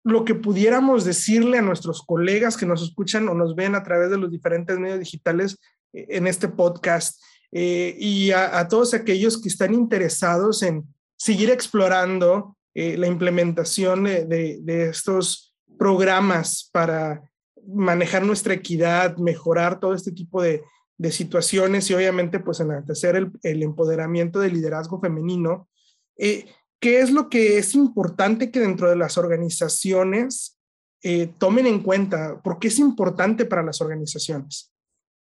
lo 0.03 0.25
que 0.25 0.35
pudiéramos 0.35 1.05
decirle 1.05 1.57
a 1.57 1.61
nuestros 1.61 2.03
colegas 2.03 2.57
que 2.57 2.65
nos 2.65 2.81
escuchan 2.81 3.27
o 3.29 3.33
nos 3.33 3.55
ven 3.55 3.75
a 3.75 3.83
través 3.83 4.09
de 4.09 4.17
los 4.17 4.31
diferentes 4.31 4.77
medios 4.79 4.99
digitales 4.99 5.57
en 5.91 6.27
este 6.27 6.47
podcast 6.47 7.19
y 7.51 8.31
a, 8.31 8.67
todos 8.67 8.93
aquellos 8.93 9.41
que 9.41 9.49
están 9.49 9.73
interesados 9.73 10.63
en 10.63 10.85
seguir 11.17 11.49
explorando 11.49 12.55
la 12.73 13.07
implementación 13.07 14.05
de, 14.05 14.89
estos 14.89 15.53
programas 15.77 16.69
para 16.71 17.28
manejar 17.73 18.25
nuestra 18.25 18.53
equidad, 18.53 19.17
mejorar 19.17 19.79
todo 19.79 19.93
este 19.93 20.11
tipo 20.11 20.41
de, 20.41 20.63
situaciones 21.11 21.89
y 21.89 21.93
obviamente 21.93 22.39
pues 22.39 22.59
enaltecer 22.59 23.15
el, 23.15 23.31
el, 23.43 23.63
empoderamiento 23.63 24.41
del 24.41 24.55
liderazgo 24.55 24.99
femenino. 24.99 25.69
Eh, 26.17 26.45
¿qué 26.79 27.01
es 27.01 27.11
lo 27.11 27.29
que 27.29 27.57
es 27.57 27.75
importante 27.75 28.51
que 28.51 28.59
dentro 28.59 28.89
de 28.89 28.95
las 28.95 29.17
organizaciones 29.17 30.59
eh, 31.03 31.33
tomen 31.37 31.67
en 31.67 31.81
cuenta? 31.81 32.41
¿Por 32.41 32.59
qué 32.59 32.69
es 32.69 32.79
importante 32.79 33.45
para 33.45 33.63
las 33.63 33.81
organizaciones? 33.81 34.73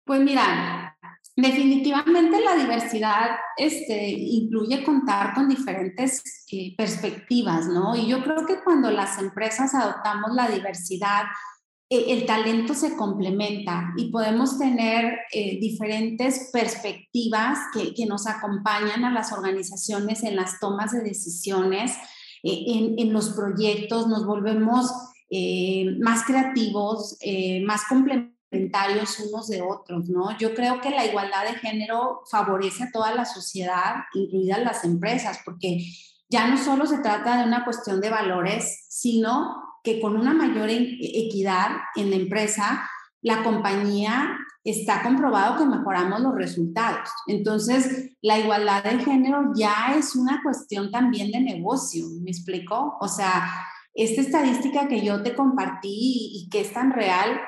Pues 0.05 0.21
mira, 0.21 0.97
definitivamente 1.35 2.41
la 2.41 2.57
diversidad 2.57 3.31
este, 3.57 4.09
incluye 4.11 4.85
contar 4.85 5.35
con 5.35 5.49
diferentes 5.49 6.23
eh, 6.53 6.75
perspectivas, 6.77 7.67
¿no? 7.67 7.97
Y 7.97 8.09
yo 8.09 8.23
creo 8.23 8.47
que 8.47 8.63
cuando 8.63 8.91
las 8.91 9.19
empresas 9.19 9.75
adoptamos 9.75 10.35
la 10.35 10.49
diversidad, 10.49 11.25
el 11.89 12.27
talento 12.27 12.75
se 12.75 12.97
complementa 12.97 13.93
y 13.97 14.11
podemos 14.11 14.59
tener 14.59 15.19
eh, 15.33 15.59
diferentes 15.61 16.51
perspectivas 16.53 17.59
que, 17.73 18.07
nos 18.07 18.27
acompañan 18.27 19.05
a 19.05 19.13
las 19.13 19.33
organizaciones 19.33 20.25
en 20.25 20.37
las 20.37 20.59
tomas 20.59 20.93
de 20.93 21.01
decisiones, 21.01 21.93
eh, 22.43 22.95
en, 22.99 23.13
los 23.13 23.31
proyectos, 23.31 24.09
nos 24.09 24.27
volvemos 24.27 24.91
más 26.01 26.25
creativos, 26.25 27.19
más 27.65 27.83
complementarios 27.89 29.19
unos 29.21 29.49
de 29.49 29.63
otros, 29.63 30.09
¿no? 30.09 30.37
Yo 30.39 30.55
creo 30.55 30.81
que 30.81 30.91
la 30.91 31.05
igualdad 31.05 31.45
de 31.45 31.59
género 31.59 32.23
favorece 32.31 32.85
a 32.85 32.91
toda 32.93 33.15
la 33.15 33.25
sociedad, 33.25 34.05
incluidas 34.15 34.63
las 34.63 34.85
empresas, 34.85 35.41
porque 35.45 35.85
ya 36.29 36.49
no 36.49 36.57
solo 36.57 36.87
se 36.87 36.99
trata 36.99 37.39
de 37.39 37.45
una 37.45 37.65
cuestión 37.65 38.01
de 38.01 38.11
valores, 38.11 38.87
sino 38.89 39.66
que 39.87 40.01
con 40.01 40.17
una 40.17 40.35
mayor 40.35 40.69
e-, 40.69 40.99
equidad 41.01 41.69
en 41.95 42.11
la 42.11 42.17
empresa, 42.17 42.91
la 43.23 43.45
compañía 43.45 44.37
está 44.65 45.03
comprobado 45.03 45.57
que 45.57 45.65
mejoramos 45.65 46.21
los 46.21 46.35
resultados. 46.35 47.09
Entonces, 47.29 48.11
la 48.21 48.39
igualdad 48.39 48.83
de 48.83 48.99
género 48.99 49.53
ya 49.55 49.95
es 49.97 50.17
una 50.17 50.41
cuestión 50.43 50.91
también 50.91 51.31
de 51.31 51.41
negocio, 51.41 52.05
¿me 52.21 52.31
explico? 52.31 52.97
O 53.01 53.07
sea, 53.07 53.49
esta 53.95 54.21
estadística 54.21 54.89
que 54.89 55.05
yo 55.05 55.23
te 55.23 55.37
compartí 55.37 56.33
y 56.35 56.49
que 56.51 56.63
es 56.63 56.73
tan 56.73 56.91
real 56.91 57.41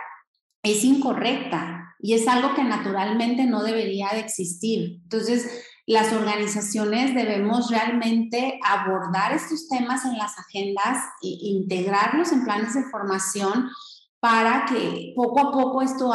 es 0.63 0.85
incorrecta 0.85 1.97
y 2.01 2.15
es 2.15 2.29
algo 2.29 2.55
que 2.55 2.63
naturalmente 2.63 3.47
no 3.47 3.65
debería 3.65 4.11
de 4.13 4.21
existir. 4.21 5.01
Entonces, 5.03 5.68
las 5.89 6.13
organizaciones 6.13 7.15
debemos 7.15 7.71
realmente 7.71 8.61
abordar 8.63 9.33
estos 9.33 9.69
temas 9.69 10.05
en 10.05 10.19
las 10.19 10.39
agendas 10.39 11.03
e 11.23 11.29
integrarlos 11.41 12.31
en 12.31 12.45
planes 12.45 12.75
de 12.75 12.85
formación 12.91 13.71
para 14.21 14.67
que 14.67 15.15
poco 15.17 15.41
a 15.41 15.51
poco 15.51 15.81
esto 15.81 16.13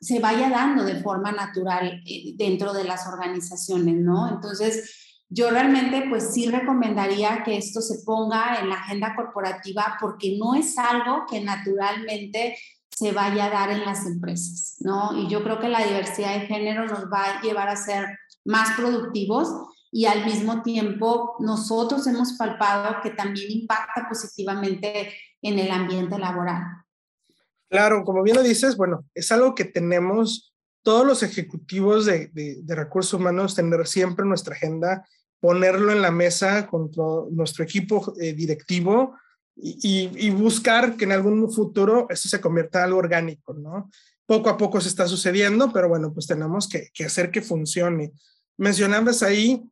se 0.00 0.20
vaya 0.20 0.50
dando 0.50 0.84
de 0.84 1.02
forma 1.02 1.32
natural 1.32 2.00
eh, 2.06 2.34
dentro 2.36 2.72
de 2.72 2.84
las 2.84 3.08
organizaciones, 3.08 3.96
¿no? 3.96 4.28
Entonces, 4.28 5.24
yo 5.28 5.50
realmente 5.50 6.04
pues 6.08 6.32
sí 6.32 6.48
recomendaría 6.48 7.42
que 7.42 7.56
esto 7.56 7.80
se 7.80 8.04
ponga 8.04 8.60
en 8.60 8.68
la 8.68 8.76
agenda 8.76 9.16
corporativa 9.16 9.96
porque 10.00 10.36
no 10.38 10.54
es 10.54 10.78
algo 10.78 11.24
que 11.28 11.40
naturalmente 11.40 12.56
se 12.88 13.10
vaya 13.10 13.46
a 13.46 13.50
dar 13.50 13.70
en 13.70 13.84
las 13.84 14.06
empresas, 14.06 14.76
¿no? 14.78 15.18
Y 15.18 15.28
yo 15.28 15.42
creo 15.42 15.58
que 15.58 15.68
la 15.68 15.84
diversidad 15.84 16.34
de 16.34 16.46
género 16.46 16.86
nos 16.86 17.10
va 17.12 17.24
a 17.24 17.42
llevar 17.42 17.68
a 17.68 17.74
ser 17.74 18.06
más 18.48 18.76
productivos 18.76 19.48
y 19.92 20.06
al 20.06 20.24
mismo 20.24 20.62
tiempo 20.62 21.36
nosotros 21.38 22.06
hemos 22.06 22.32
palpado 22.32 22.96
que 23.02 23.10
también 23.10 23.50
impacta 23.50 24.06
positivamente 24.08 25.12
en 25.42 25.58
el 25.58 25.70
ambiente 25.70 26.18
laboral. 26.18 26.62
Claro, 27.70 28.04
como 28.04 28.22
bien 28.22 28.36
lo 28.36 28.42
dices, 28.42 28.76
bueno, 28.76 29.04
es 29.14 29.30
algo 29.30 29.54
que 29.54 29.66
tenemos 29.66 30.54
todos 30.82 31.06
los 31.06 31.22
ejecutivos 31.22 32.06
de, 32.06 32.30
de, 32.32 32.74
recursos 32.74 33.12
humanos 33.12 33.54
tener 33.54 33.86
siempre 33.86 34.24
nuestra 34.24 34.54
agenda, 34.54 35.06
ponerlo 35.38 35.92
en 35.92 36.00
la 36.00 36.10
mesa 36.10 36.66
con 36.66 36.90
nuestro 37.30 37.64
equipo 37.64 38.14
eh, 38.18 38.32
directivo 38.32 39.14
y, 39.54 40.08
y, 40.14 40.30
buscar 40.30 40.96
que 40.96 41.04
en 41.04 41.12
algún 41.12 41.52
futuro 41.52 42.06
esto 42.08 42.28
se 42.28 42.40
convierta 42.40 42.78
en 42.78 42.84
algo 42.86 42.98
orgánico, 42.98 43.52
¿no? 43.52 43.90
Poco 44.24 44.48
a 44.48 44.56
poco 44.56 44.80
se 44.80 44.88
está 44.88 45.06
sucediendo, 45.06 45.70
pero 45.72 45.88
bueno, 45.88 46.12
pues 46.14 46.26
tenemos 46.26 46.68
que, 46.68 46.88
que 46.94 47.04
hacer 47.04 47.30
que 47.30 47.42
funcione 47.42 48.12
mencionabas 48.58 49.22
ahí 49.22 49.62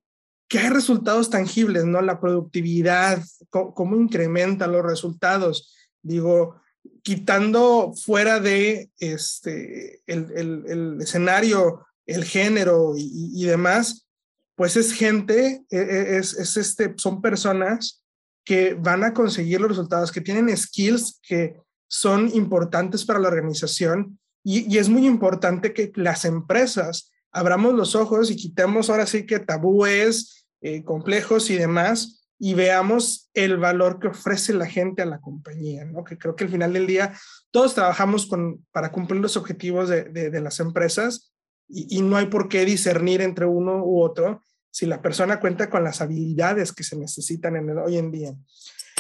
que 0.49 0.61
hay 0.61 0.71
resultados 0.71 1.29
tangibles, 1.29 1.85
¿no? 1.85 2.01
La 2.01 2.21
productividad, 2.21 3.23
cómo, 3.51 3.97
incrementa 3.97 4.67
los 4.67 4.85
resultados. 4.85 5.75
Digo, 6.03 6.61
quitando 7.03 7.93
fuera 7.95 8.39
de 8.39 8.91
este, 8.99 10.03
el, 10.07 10.99
escenario, 11.01 11.85
el 12.07 12.25
género 12.25 12.95
y, 12.97 13.45
demás, 13.45 14.07
pues 14.55 14.77
es 14.77 14.93
gente, 14.93 15.65
e, 15.69 15.77
e, 15.77 16.19
es, 16.19 16.35
es, 16.35 16.57
este, 16.57 16.95
son 16.97 17.21
personas 17.21 18.05
que 18.45 18.75
van 18.75 19.03
a 19.03 19.13
conseguir 19.13 19.61
los 19.61 19.71
resultados, 19.71 20.13
que 20.13 20.21
tienen 20.21 20.57
skills 20.57 21.21
que 21.27 21.61
son 21.89 22.31
importantes 22.35 23.05
para 23.05 23.19
la 23.19 23.29
organización 23.29 24.19
y 24.49 24.79
es 24.79 24.89
muy 24.89 25.09
importante 25.09 25.73
que 25.73 25.91
las 25.97 26.25
empresas 26.25 27.11
abramos 27.37 27.75
los 27.75 27.95
ojos 27.95 28.31
y 28.31 28.37
quitemos 28.37 28.91
ahora 28.91 29.07
sí 29.07 29.27
que 29.27 29.39
tabúes, 29.39 30.47
eh, 30.61 30.83
complejos 30.83 31.51
y 31.51 31.57
demás 31.57 32.27
y 32.39 32.55
veamos 32.55 33.31
el 33.35 33.57
valor 33.57 33.99
que 33.99 34.09
ofrece 34.09 34.53
la 34.53 34.67
gente 34.67 35.03
a 35.03 35.07
la 35.07 35.21
compañía, 35.21 35.85
¿no? 35.85 36.05
Que 36.05 36.19
creo 36.19 36.37
que 36.37 36.45
al 36.45 36.51
final 36.51 36.73
del 36.73 36.87
día 36.87 37.15
todos 37.51 37.75
trabajamos 37.75 38.29
para 38.73 38.93
cumplir 38.93 39.21
los 39.21 39.37
objetivos 39.37 39.89
de, 39.89 40.41
las 40.41 40.61
empresas 40.61 41.33
y, 41.69 41.99
y, 41.99 42.03
no 42.03 42.17
hay 42.17 42.27
por 42.27 42.49
qué 42.49 42.65
discernir 42.65 43.23
entre 43.23 43.47
uno 43.47 43.83
u 43.85 44.03
otro 44.03 44.43
si 44.71 44.85
la 44.85 45.01
persona 45.01 45.41
cuenta 45.41 45.71
con 45.71 45.83
las 45.83 46.03
habilidades 46.03 46.73
que 46.73 46.85
se 46.85 46.97
necesitan 46.97 47.57
en 47.57 47.71
el, 47.71 47.79
hoy 47.79 47.97
en 47.97 48.13
día. 48.13 48.35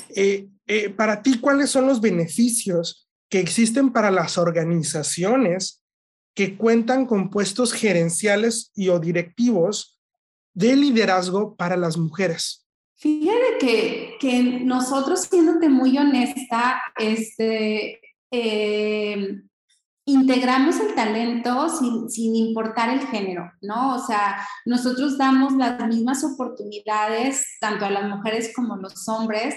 Eh, 0.09 0.49
eh, 0.67 0.91
para 0.91 1.23
ti, 1.23 1.39
¿cuáles 1.39 1.71
son 1.71 1.87
los 1.87 2.01
beneficios 2.01 3.09
que 3.29 3.41
existen 3.41 3.93
para 3.93 4.11
las 4.11 4.39
organizaciones 4.39 5.83
que 6.37 6.57
cuentan 6.57 7.07
con 7.07 7.31
puestos 7.31 7.73
gerenciales 7.73 8.71
y 8.75 8.91
o 8.91 9.01
directivos 9.01 9.99
de 10.53 10.77
liderazgo 10.77 11.57
para 11.57 11.77
las 11.77 11.97
mujeres. 11.97 12.67
Fíjate 12.97 13.59
que, 13.59 14.15
que 14.21 14.43
nosotros, 14.43 15.23
siéndote 15.23 15.71
muy 15.71 15.97
honesta, 15.97 16.83
este, 16.99 18.01
eh, 18.31 19.43
integramos 20.05 20.79
el 20.81 20.95
talento 20.95 21.71
sin, 21.71 22.11
sin, 22.11 22.37
importar 22.37 22.91
el 22.91 23.07
género, 23.07 23.51
¿no? 23.63 23.97
O 23.97 24.07
sea, 24.07 24.47
nosotros 24.67 25.17
damos 25.17 25.55
las 25.55 25.89
mismas 25.89 26.23
oportunidades 26.23 27.47
tanto 27.61 27.87
a 27.87 27.91
las 27.91 28.09
mujeres 28.11 28.53
como 28.55 28.75
a 28.75 28.79
los 28.79 29.09
hombres. 29.09 29.55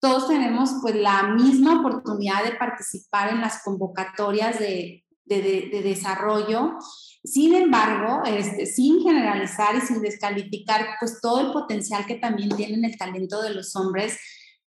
Todos 0.00 0.28
tenemos 0.28 0.70
pues 0.80 0.94
la 0.96 1.34
misma 1.34 1.80
oportunidad 1.80 2.42
de 2.42 2.56
participar 2.56 3.32
en 3.32 3.42
las 3.42 3.62
convocatorias 3.62 4.58
de, 4.58 5.02
de, 5.40 5.82
desarrollo. 5.82 6.76
Sin 7.24 7.54
embargo, 7.54 8.22
este, 8.26 8.66
sin 8.66 9.00
generalizar 9.00 9.76
y 9.76 9.80
sin 9.80 10.02
descalificar 10.02 10.86
pues 10.98 11.20
todo 11.20 11.40
el 11.40 11.52
potencial 11.52 12.04
que 12.04 12.16
también 12.16 12.50
tienen 12.50 12.84
el 12.84 12.98
talento 12.98 13.40
de 13.40 13.54
los 13.54 13.76
hombres, 13.76 14.18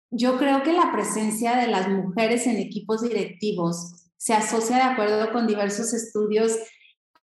yo 0.09 0.37
creo 0.37 0.63
que 0.63 0.71
la 0.71 0.91
presencia 0.91 1.57
de 1.57 1.67
las 1.67 1.89
mujeres 1.89 2.47
en 2.47 2.57
equipos 2.57 3.01
directivos 3.01 4.05
se 4.17 4.33
asocia 4.33 4.77
de 4.77 4.83
acuerdo 4.83 5.31
con 5.31 5.45
diversos 5.45 5.93
estudios 5.93 6.53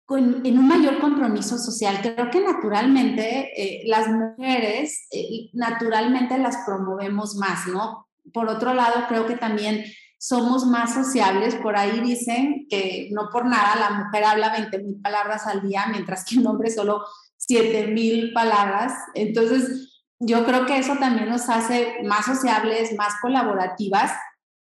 con, 0.05 0.45
en 0.45 0.59
un 0.59 0.69
mayor 0.69 1.01
compromiso 1.01 1.59
social. 1.59 1.99
Creo 2.03 2.31
que 2.31 2.41
naturalmente 2.41 3.51
eh, 3.57 3.83
las 3.87 4.09
mujeres, 4.09 5.07
eh, 5.11 5.49
naturalmente 5.53 6.37
las 6.39 6.59
promovemos 6.67 7.37
más, 7.37 7.67
¿no? 7.67 8.09
Por 8.33 8.49
otro 8.49 8.75
lado, 8.75 9.07
creo 9.09 9.27
que 9.27 9.37
también 9.37 9.85
somos 10.23 10.65
más 10.67 10.95
sociables. 10.95 11.57
Por 11.57 11.77
ahí 11.77 11.99
dicen 11.99 12.69
que 12.71 13.09
no 13.11 13.29
por 13.33 13.45
nada 13.45 13.75
la 13.75 13.91
mujer 13.91 14.23
habla 14.23 14.53
20 14.53 14.79
mil 14.79 15.01
palabras 15.03 15.49
al 15.49 15.67
día, 15.67 15.87
mientras 15.91 16.25
que 16.25 16.39
un 16.39 16.47
hombre 16.47 16.71
solo 16.71 17.05
7 17.39 17.89
mil 17.89 18.33
palabras. 18.33 18.93
Entonces, 19.15 20.05
yo 20.21 20.45
creo 20.45 20.65
que 20.65 20.79
eso 20.79 20.95
también 21.01 21.29
nos 21.29 21.49
hace 21.49 21.97
más 22.05 22.27
sociables, 22.27 22.95
más 22.97 23.15
colaborativas. 23.21 24.13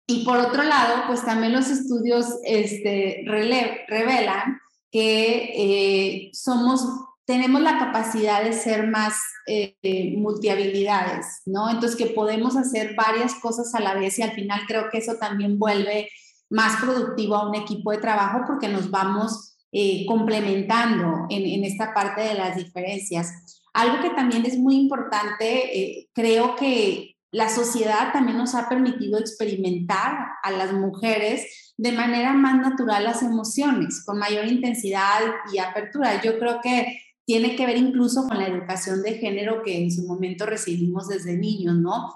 Y 0.06 0.22
por 0.26 0.37
otro 0.37 0.64
lado, 0.64 1.04
pues 1.06 1.24
también 1.24 1.54
los 1.54 1.70
estudios 1.70 2.26
este, 2.44 3.24
revelan 3.26 4.61
que 4.90 5.52
eh, 5.56 6.30
somos 6.34 6.87
tenemos 7.28 7.60
la 7.60 7.78
capacidad 7.78 8.42
de 8.42 8.54
ser 8.54 8.86
más 8.86 9.20
eh, 9.46 10.14
multihabilidades, 10.16 11.42
¿no? 11.44 11.68
Entonces, 11.68 11.94
que 11.94 12.14
podemos 12.14 12.56
hacer 12.56 12.94
varias 12.96 13.34
cosas 13.34 13.74
a 13.74 13.80
la 13.80 13.92
vez 13.92 14.18
y 14.18 14.22
al 14.22 14.32
final 14.32 14.62
creo 14.66 14.88
que 14.90 14.96
eso 14.96 15.16
también 15.20 15.58
vuelve 15.58 16.08
más 16.48 16.80
productivo 16.80 17.34
a 17.34 17.46
un 17.46 17.54
equipo 17.54 17.90
de 17.90 17.98
trabajo 17.98 18.44
porque 18.46 18.68
nos 18.68 18.90
vamos 18.90 19.58
eh, 19.72 20.06
complementando 20.06 21.26
en, 21.28 21.44
en, 21.44 21.64
esta 21.64 21.92
parte 21.92 22.22
de 22.22 22.32
las 22.32 22.56
diferencias. 22.56 23.60
Algo 23.74 24.00
que 24.00 24.08
también 24.16 24.46
es 24.46 24.56
muy 24.56 24.76
importante, 24.76 25.78
eh, 25.78 26.08
creo 26.14 26.56
que 26.56 27.14
la 27.30 27.50
sociedad 27.50 28.10
también 28.10 28.38
nos 28.38 28.54
ha 28.54 28.70
permitido 28.70 29.18
experimentar 29.18 30.16
a 30.42 30.50
las 30.50 30.72
mujeres 30.72 31.74
de 31.76 31.92
manera 31.92 32.32
más 32.32 32.56
natural 32.56 33.04
las 33.04 33.22
emociones, 33.22 34.02
con 34.06 34.18
mayor 34.18 34.46
intensidad 34.46 35.20
y 35.52 35.58
apertura. 35.58 36.22
Yo 36.22 36.38
creo 36.38 36.60
que 36.62 36.86
tiene 37.28 37.56
que 37.56 37.66
ver 37.66 37.76
incluso 37.76 38.26
con 38.26 38.38
la 38.38 38.46
educación 38.46 39.02
de 39.02 39.18
género 39.18 39.62
que 39.62 39.82
en 39.82 39.92
su 39.92 40.06
momento 40.06 40.46
recibimos 40.46 41.08
desde 41.08 41.36
niños, 41.36 41.76
¿no? 41.76 42.10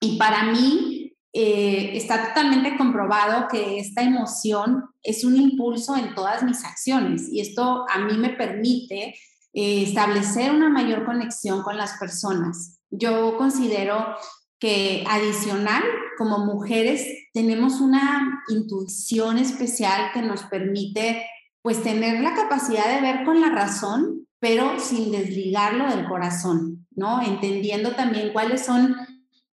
Y 0.00 0.16
para 0.18 0.52
mí 0.52 1.16
eh, 1.32 1.96
está 1.96 2.28
totalmente 2.28 2.76
comprobado 2.78 3.48
que 3.50 3.80
esta 3.80 4.02
emoción 4.02 4.84
es 5.02 5.24
un 5.24 5.36
impulso 5.36 5.96
en 5.96 6.14
todas 6.14 6.44
mis 6.44 6.64
acciones 6.64 7.28
y 7.28 7.40
esto 7.40 7.84
a 7.90 8.06
mí 8.06 8.16
me 8.16 8.28
permite 8.30 9.16
eh, 9.52 9.82
establecer 9.82 10.52
una 10.52 10.68
mayor 10.68 11.04
conexión 11.06 11.64
con 11.64 11.76
las 11.76 11.98
personas. 11.98 12.78
Yo 12.88 13.36
considero 13.36 14.14
que 14.60 15.02
adicional, 15.08 15.82
como 16.16 16.38
mujeres, 16.46 17.04
tenemos 17.32 17.80
una 17.80 18.44
intuición 18.48 19.38
especial 19.38 20.12
que 20.14 20.22
nos 20.22 20.44
permite 20.44 21.26
pues 21.62 21.82
tener 21.82 22.20
la 22.20 22.34
capacidad 22.36 22.94
de 22.94 23.00
ver 23.00 23.24
con 23.24 23.40
la 23.40 23.48
razón, 23.48 24.21
pero 24.42 24.80
sin 24.80 25.12
desligarlo 25.12 25.88
del 25.88 26.04
corazón, 26.08 26.84
¿no? 26.96 27.22
Entendiendo 27.22 27.92
también 27.92 28.32
cuáles 28.32 28.66
son 28.66 28.96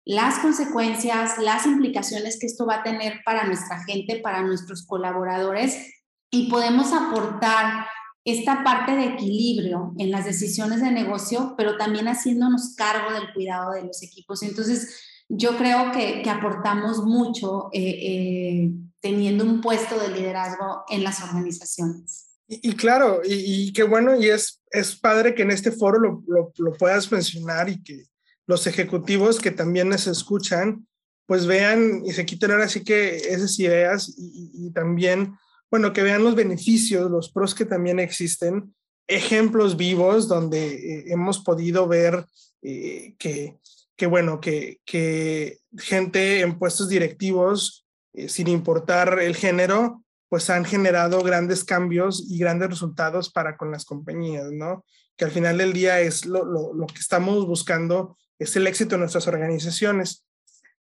las 0.04 0.38
consecuencias, 0.38 1.38
las 1.38 1.66
implicaciones 1.66 2.38
que 2.38 2.46
esto 2.46 2.66
va 2.66 2.76
a 2.76 2.82
tener 2.84 3.14
para 3.24 3.48
nuestra 3.48 3.82
gente, 3.82 4.20
para 4.20 4.42
nuestros 4.42 4.86
colaboradores 4.86 5.92
y 6.30 6.48
podemos 6.48 6.92
aportar 6.92 7.86
esta 8.24 8.62
parte 8.62 8.94
de 8.94 9.06
equilibrio 9.06 9.92
en 9.98 10.12
las 10.12 10.24
decisiones 10.24 10.80
de 10.80 10.92
negocio, 10.92 11.54
pero 11.56 11.76
también 11.76 12.06
haciéndonos 12.06 12.76
cargo 12.76 13.12
del 13.12 13.32
cuidado 13.34 13.72
de 13.72 13.82
los 13.86 14.04
equipos. 14.04 14.44
Entonces, 14.44 15.00
yo 15.28 15.56
creo 15.56 15.90
que, 15.90 16.22
aportamos 16.30 17.04
mucho 17.04 17.70
eh, 17.72 17.80
eh, 17.82 18.70
teniendo 19.00 19.42
un 19.42 19.60
puesto 19.60 19.98
de 19.98 20.10
liderazgo 20.10 20.84
en 20.88 21.02
las 21.02 21.24
organizaciones. 21.24 22.25
Y, 22.48 22.76
claro, 22.76 23.22
y, 23.24 23.72
qué 23.72 23.82
bueno, 23.82 24.20
y 24.20 24.28
es, 24.28 24.62
es 24.70 24.94
padre 24.94 25.34
que 25.34 25.42
en 25.42 25.50
este 25.50 25.72
foro 25.72 25.98
lo, 25.98 26.52
lo, 26.56 26.72
puedas 26.74 27.10
mencionar 27.10 27.68
y 27.68 27.82
que 27.82 28.04
los 28.46 28.68
ejecutivos 28.68 29.40
que 29.40 29.50
también 29.50 29.88
nos 29.88 30.06
escuchan, 30.06 30.86
pues 31.26 31.46
vean 31.46 32.02
y 32.06 32.12
se 32.12 32.24
quiten 32.24 32.52
ahora 32.52 32.68
sí 32.68 32.84
que 32.84 33.16
esas 33.16 33.58
ideas 33.58 34.14
y, 34.16 34.52
y 34.54 34.70
también 34.70 35.36
bueno, 35.70 35.92
que 35.92 36.02
vean 36.02 36.24
los 36.24 36.34
beneficios, 36.34 37.10
los 37.10 37.30
pros 37.30 37.54
que 37.54 37.64
también 37.64 37.98
existen, 37.98 38.74
ejemplos 39.08 39.76
vivos 39.76 40.28
donde 40.28 40.74
eh, 40.74 41.04
hemos 41.08 41.40
podido 41.40 41.86
ver 41.86 42.24
eh, 42.62 43.14
que, 43.18 43.58
que, 43.96 44.06
bueno, 44.06 44.40
que, 44.40 44.80
que, 44.84 45.58
gente 45.76 46.40
en 46.40 46.58
puestos 46.58 46.88
directivos, 46.88 47.86
eh, 48.14 48.28
sin 48.28 48.48
importar 48.48 49.18
el 49.20 49.36
género, 49.36 50.02
pues 50.36 50.50
han 50.50 50.66
generado 50.66 51.22
grandes 51.22 51.64
cambios 51.64 52.26
y 52.28 52.36
grandes 52.36 52.68
resultados 52.68 53.30
para 53.30 53.56
con 53.56 53.70
las 53.70 53.86
compañías, 53.86 54.52
¿no? 54.52 54.84
Que 55.16 55.24
al 55.24 55.30
final 55.30 55.56
del 55.56 55.72
día 55.72 56.00
es 56.02 56.26
lo, 56.26 56.44
lo, 56.44 56.74
lo 56.74 56.86
que 56.88 56.98
estamos 56.98 57.46
buscando, 57.46 58.18
es 58.38 58.54
el 58.54 58.66
éxito 58.66 58.96
de 58.96 58.98
nuestras 58.98 59.26
organizaciones. 59.28 60.26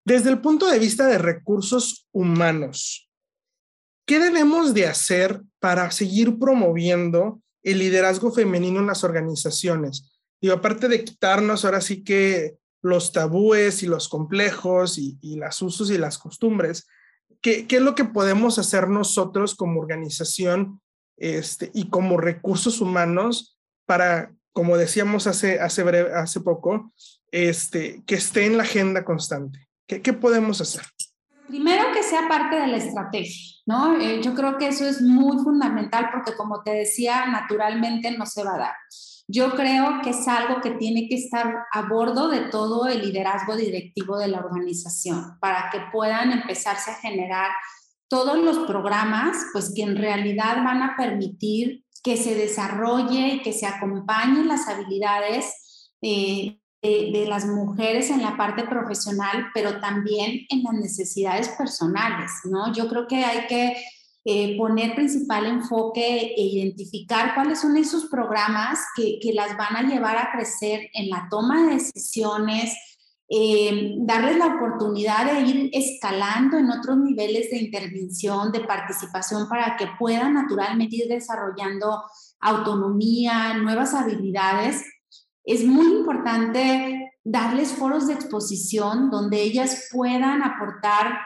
Desde 0.03 0.29
el 0.29 0.41
punto 0.41 0.67
de 0.67 0.77
vista 0.77 1.07
de 1.07 1.19
recursos 1.19 2.09
humanos, 2.11 3.09
¿Qué 4.05 4.19
debemos 4.19 4.73
de 4.73 4.87
hacer 4.87 5.41
para 5.59 5.89
seguir 5.91 6.37
promoviendo 6.37 7.41
el 7.63 7.79
liderazgo 7.79 8.33
femenino 8.33 8.81
en 8.81 8.87
las 8.87 9.05
organizaciones? 9.05 10.19
Y 10.41 10.49
aparte 10.49 10.89
de 10.89 11.05
quitarnos 11.05 11.63
ahora 11.63 11.79
sí 11.79 12.03
que 12.03 12.57
los 12.81 13.13
tabúes 13.13 13.83
y 13.83 13.87
los 13.87 14.09
complejos 14.09 14.97
y, 14.97 15.17
y 15.21 15.37
las 15.37 15.61
usos 15.61 15.91
y 15.91 15.97
las 15.97 16.17
costumbres, 16.17 16.87
¿qué, 17.45 17.67
¿qué, 17.67 17.75
es 17.75 17.81
lo 17.83 17.93
que 17.93 18.05
podemos 18.05 18.57
hacer 18.57 18.89
nosotros 18.89 19.53
como 19.53 19.79
organización 19.79 20.81
este, 21.15 21.69
y 21.75 21.89
como 21.89 22.17
recursos 22.17 22.81
humanos 22.81 23.59
para, 23.85 24.33
como 24.51 24.77
decíamos 24.77 25.27
hace, 25.27 25.59
hace, 25.59 26.39
poco, 26.41 26.91
este, 27.29 28.01
que 28.07 28.15
esté 28.15 28.47
en 28.47 28.57
la 28.57 28.63
agenda 28.63 29.05
constante? 29.05 29.67
¿Qué, 29.87 30.01
qué 30.01 30.11
podemos 30.11 30.59
hacer? 30.59 30.81
Primero 31.47 31.93
que 31.93 32.01
sea 32.01 32.27
parte 32.27 32.55
de 32.55 32.65
la 32.65 32.77
estrategia, 32.77 33.54
¿no? 33.65 33.97
Eh, 33.99 34.21
yo 34.21 34.33
creo 34.33 34.57
que 34.57 34.67
eso 34.67 34.85
es 34.85 35.01
muy 35.01 35.37
fundamental 35.43 36.09
porque 36.11 36.35
como 36.35 36.61
te 36.63 36.71
decía, 36.71 37.25
naturalmente 37.27 38.11
no 38.11 38.25
se 38.25 38.43
va 38.43 38.55
a 38.55 38.59
dar. 38.59 38.75
Yo 39.27 39.55
creo 39.55 40.01
que 40.03 40.11
es 40.11 40.27
algo 40.27 40.61
que 40.61 40.71
tiene 40.71 41.07
que 41.09 41.15
estar 41.15 41.51
a 41.71 41.81
bordo 41.83 42.27
de 42.27 42.41
todo 42.41 42.87
el 42.87 43.01
liderazgo 43.01 43.55
directivo 43.55 44.19
de 44.19 44.27
la 44.27 44.39
organización 44.39 45.39
para 45.39 45.69
que 45.71 45.79
puedan 45.91 46.31
empezarse 46.31 46.91
a 46.91 46.95
generar 46.95 47.49
todos 48.07 48.37
los 48.37 48.59
programas, 48.67 49.35
pues 49.51 49.73
que 49.75 49.81
en 49.81 49.95
realidad 49.95 50.63
van 50.63 50.83
a 50.83 50.95
permitir 50.95 51.83
que 52.03 52.17
se 52.17 52.35
desarrolle 52.35 53.29
y 53.29 53.41
que 53.41 53.51
se 53.51 53.65
acompañen 53.65 54.47
las 54.47 54.67
habilidades 54.67 55.91
eh, 56.03 56.59
de, 56.81 57.25
las 57.27 57.45
mujeres 57.45 58.09
en 58.09 58.21
la 58.21 58.37
parte 58.37 58.63
profesional, 58.63 59.47
pero 59.53 59.79
también 59.79 60.45
en 60.49 60.63
las 60.63 60.73
necesidades 60.73 61.49
personales, 61.49 62.31
¿no? 62.45 62.73
Yo 62.73 62.87
creo 62.87 63.07
que 63.07 63.23
hay 63.23 63.47
que 63.47 63.75
eh, 64.23 64.57
poner 64.57 64.95
principal 64.95 65.45
enfoque 65.45 66.33
e 66.35 66.41
identificar 66.41 67.35
cuáles 67.35 67.59
son 67.59 67.77
esos 67.77 68.05
programas 68.05 68.79
que, 68.95 69.19
que, 69.21 69.33
las 69.33 69.55
van 69.57 69.75
a 69.75 69.83
llevar 69.83 70.17
a 70.17 70.31
crecer 70.31 70.89
en 70.93 71.09
la 71.09 71.27
toma 71.29 71.63
de 71.63 71.75
decisiones, 71.75 72.73
eh, 73.27 73.95
darles 73.99 74.37
la 74.37 74.47
oportunidad 74.47 75.31
de 75.31 75.41
ir 75.41 75.69
escalando 75.73 76.57
en 76.57 76.69
otros 76.69 76.97
niveles 76.97 77.49
de 77.49 77.57
intervención, 77.57 78.51
de 78.51 78.61
participación, 78.61 79.49
para 79.49 79.75
que 79.77 79.87
puedan 79.97 80.35
naturalmente 80.35 80.95
ir 80.97 81.07
desarrollando 81.07 82.03
autonomía, 82.39 83.55
nuevas 83.57 83.93
habilidades 83.93 84.83
es 85.45 85.65
muy 85.65 85.85
importante 85.87 87.13
darles 87.23 87.73
foros 87.73 88.07
de 88.07 88.13
exposición 88.13 89.09
donde 89.09 89.41
ellas 89.41 89.89
puedan 89.91 90.43
aportar 90.43 91.19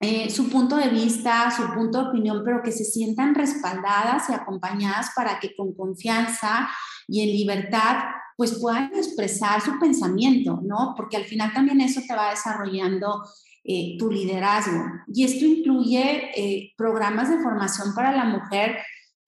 eh, 0.00 0.30
su 0.30 0.48
punto 0.48 0.76
de 0.76 0.88
vista, 0.88 1.50
su 1.50 1.74
punto 1.74 2.02
de 2.02 2.08
opinión, 2.10 2.42
pero 2.44 2.62
que 2.62 2.70
se 2.70 2.84
sientan 2.84 3.34
respaldadas 3.34 4.30
y 4.30 4.32
acompañadas 4.32 5.10
para 5.14 5.40
que 5.40 5.56
con 5.56 5.74
confianza 5.74 6.68
y 7.08 7.22
en 7.22 7.28
libertad 7.28 7.96
pues 8.36 8.56
puedan 8.60 8.94
expresar 8.94 9.60
su 9.60 9.76
pensamiento, 9.80 10.60
¿no? 10.62 10.94
Porque 10.96 11.16
al 11.16 11.24
final 11.24 11.52
también 11.52 11.80
eso 11.80 12.00
te 12.06 12.14
va 12.14 12.30
desarrollando 12.30 13.24
eh, 13.64 13.96
tu 13.98 14.12
liderazgo. 14.12 14.84
Y 15.12 15.24
esto 15.24 15.44
incluye 15.44 16.30
eh, 16.36 16.72
programas 16.76 17.28
de 17.30 17.42
formación 17.42 17.92
para 17.96 18.12
la 18.12 18.24
mujer 18.24 18.78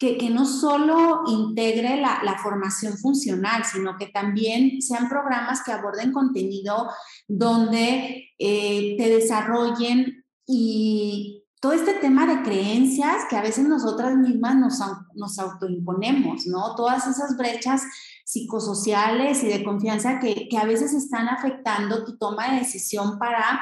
que, 0.01 0.31
no 0.31 0.47
solo 0.47 1.25
integre 1.27 2.01
la, 2.01 2.39
formación 2.43 2.97
funcional, 2.97 3.65
sino 3.67 3.99
que 3.99 4.07
también 4.07 4.81
sean 4.81 5.11
programas 5.11 5.63
que 5.63 5.73
aborden 5.73 6.11
contenido 6.11 6.91
donde 7.29 8.31
eh, 8.39 8.95
te 8.97 9.11
desarrollen 9.11 10.25
y 10.47 11.45
todo 11.61 11.75
este 11.75 11.93
tema 11.93 12.27
de 12.27 12.43
creencias 12.43 13.27
que 13.29 13.37
a 13.37 13.43
veces 13.43 13.69
nosotras 13.69 14.17
mismas 14.17 14.57
nos, 14.57 14.79
nos 15.15 15.39
autoimponemos, 15.39 16.47
¿no? 16.47 16.75
Todas 16.75 17.07
esas 17.07 17.37
brechas 17.37 17.83
psicosociales 18.25 19.45
y 19.45 19.49
de 19.49 19.63
confianza 19.63 20.19
que, 20.19 20.49
que 20.49 20.57
a 20.57 20.65
veces 20.65 20.95
están 20.95 21.29
afectando 21.29 22.07
tu 22.07 22.17
toma 22.17 22.53
de 22.53 22.61
decisión 22.61 23.19
para 23.19 23.61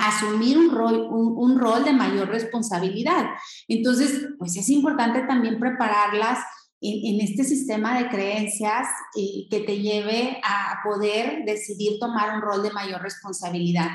asumir 0.00 0.58
un 0.58 0.70
rol, 0.70 1.08
un, 1.10 1.58
rol 1.58 1.84
de 1.84 1.92
mayor 1.92 2.28
responsabilidad. 2.28 3.26
Entonces, 3.68 4.28
pues 4.38 4.56
es 4.56 4.68
importante 4.70 5.22
también 5.22 5.60
prepararlas 5.60 6.38
en, 6.80 7.20
este 7.20 7.44
sistema 7.44 7.98
de 7.98 8.08
creencias 8.08 8.88
y 9.14 9.48
que 9.50 9.60
te 9.60 9.78
lleve 9.78 10.40
a 10.42 10.78
poder 10.82 11.44
decidir 11.44 11.98
tomar 11.98 12.34
un 12.34 12.42
rol 12.42 12.62
de 12.62 12.72
mayor 12.72 13.02
responsabilidad. 13.02 13.90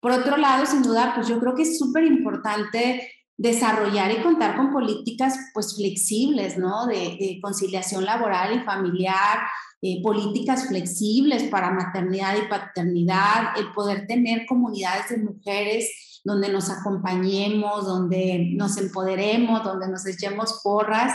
Por 0.00 0.12
otro 0.12 0.38
lado, 0.38 0.64
sin 0.64 0.82
duda, 0.82 1.12
pues 1.14 1.28
yo 1.28 1.38
creo 1.38 1.54
que 1.54 1.62
es 1.62 1.78
súper 1.78 2.04
importante 2.04 3.06
desarrollar 3.40 4.10
y 4.12 4.22
contar 4.22 4.54
con 4.54 4.70
políticas 4.70 5.34
pues 5.54 5.74
flexibles, 5.74 6.58
¿no? 6.58 6.86
De, 6.86 7.16
de 7.18 7.38
conciliación 7.40 8.04
laboral 8.04 8.54
y 8.54 8.64
familiar, 8.64 9.38
eh, 9.80 10.02
políticas 10.02 10.68
flexibles 10.68 11.44
para 11.44 11.70
maternidad 11.70 12.36
y 12.36 12.48
paternidad, 12.50 13.58
el 13.58 13.72
poder 13.72 14.06
tener 14.06 14.44
comunidades 14.46 15.08
de 15.08 15.16
mujeres 15.16 16.20
donde 16.22 16.50
nos 16.50 16.68
acompañemos, 16.68 17.86
donde 17.86 18.50
nos 18.56 18.76
empoderemos, 18.76 19.64
donde 19.64 19.88
nos 19.88 20.06
echemos 20.06 20.60
porras 20.62 21.14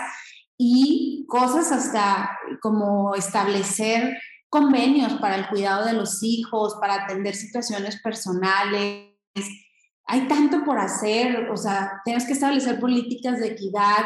y 0.57 1.27
cosas 1.27 1.71
hasta 1.71 2.35
como 2.59 3.13
establecer 3.13 4.17
convenios 4.49 5.13
para 5.13 5.35
el 5.35 5.47
cuidado 5.47 5.85
de 5.85 5.93
los 5.93 6.23
hijos, 6.23 6.75
para 6.81 7.03
atender 7.03 7.35
situaciones 7.35 8.01
personales. 8.01 9.11
Hay 10.07 10.27
tanto 10.27 10.63
por 10.63 10.77
hacer, 10.79 11.49
o 11.49 11.57
sea, 11.57 12.01
tenemos 12.03 12.25
que 12.25 12.33
establecer 12.33 12.79
políticas 12.79 13.39
de 13.39 13.47
equidad, 13.47 14.05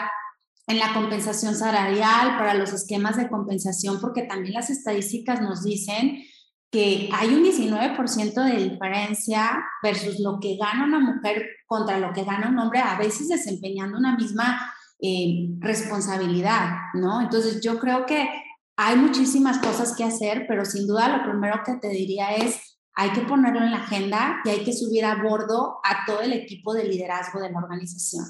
en 0.70 0.78
la 0.78 0.94
compensación 0.94 1.56
salarial, 1.56 2.38
para 2.38 2.54
los 2.54 2.72
esquemas 2.74 3.18
de 3.18 3.28
compensación, 3.28 4.00
porque 4.00 4.24
también 4.24 4.54
las 4.54 4.70
estadísticas 4.70 5.42
nos 5.42 5.64
dicen 5.64 6.24
que 6.72 7.10
hay 7.12 7.30
un 7.30 7.44
19% 7.44 8.44
de 8.44 8.70
diferencia 8.70 9.60
versus 9.82 10.20
lo 10.20 10.40
que 10.40 10.58
gana 10.58 10.86
una 10.86 11.00
mujer 11.00 11.44
contra 11.66 11.98
lo 11.98 12.14
que 12.14 12.24
gana 12.24 12.50
un 12.50 12.60
hombre, 12.60 12.82
a 12.82 13.00
veces 13.00 13.30
desempeñando 13.30 13.98
una 13.98 14.16
misma 14.16 14.72
eh, 15.02 15.50
responsabilidad, 15.58 16.70
¿no? 16.94 17.20
Entonces 17.22 17.62
yo 17.64 17.80
creo 17.80 18.06
que 18.06 18.30
hay 18.78 18.96
muchísimas 18.96 19.58
cosas 19.58 19.96
que 19.96 20.04
hacer, 20.04 20.46
pero 20.48 20.66
sin 20.66 20.86
duda 20.86 21.18
lo 21.18 21.24
primero 21.24 21.62
que 21.66 21.78
te 21.78 21.90
diría 21.90 22.36
es, 22.36 22.79
hay 23.00 23.14
que 23.14 23.22
ponerlo 23.22 23.62
en 23.62 23.72
la 23.72 23.78
agenda 23.78 24.42
y 24.44 24.50
hay 24.50 24.66
que 24.66 24.74
subir 24.74 25.06
a 25.06 25.24
bordo 25.24 25.80
a 25.86 26.06
todo 26.06 26.20
el 26.20 26.34
equipo 26.34 26.74
de 26.74 26.84
liderazgo 26.84 27.40
de 27.40 27.50
la 27.50 27.60
organización. 27.60 28.26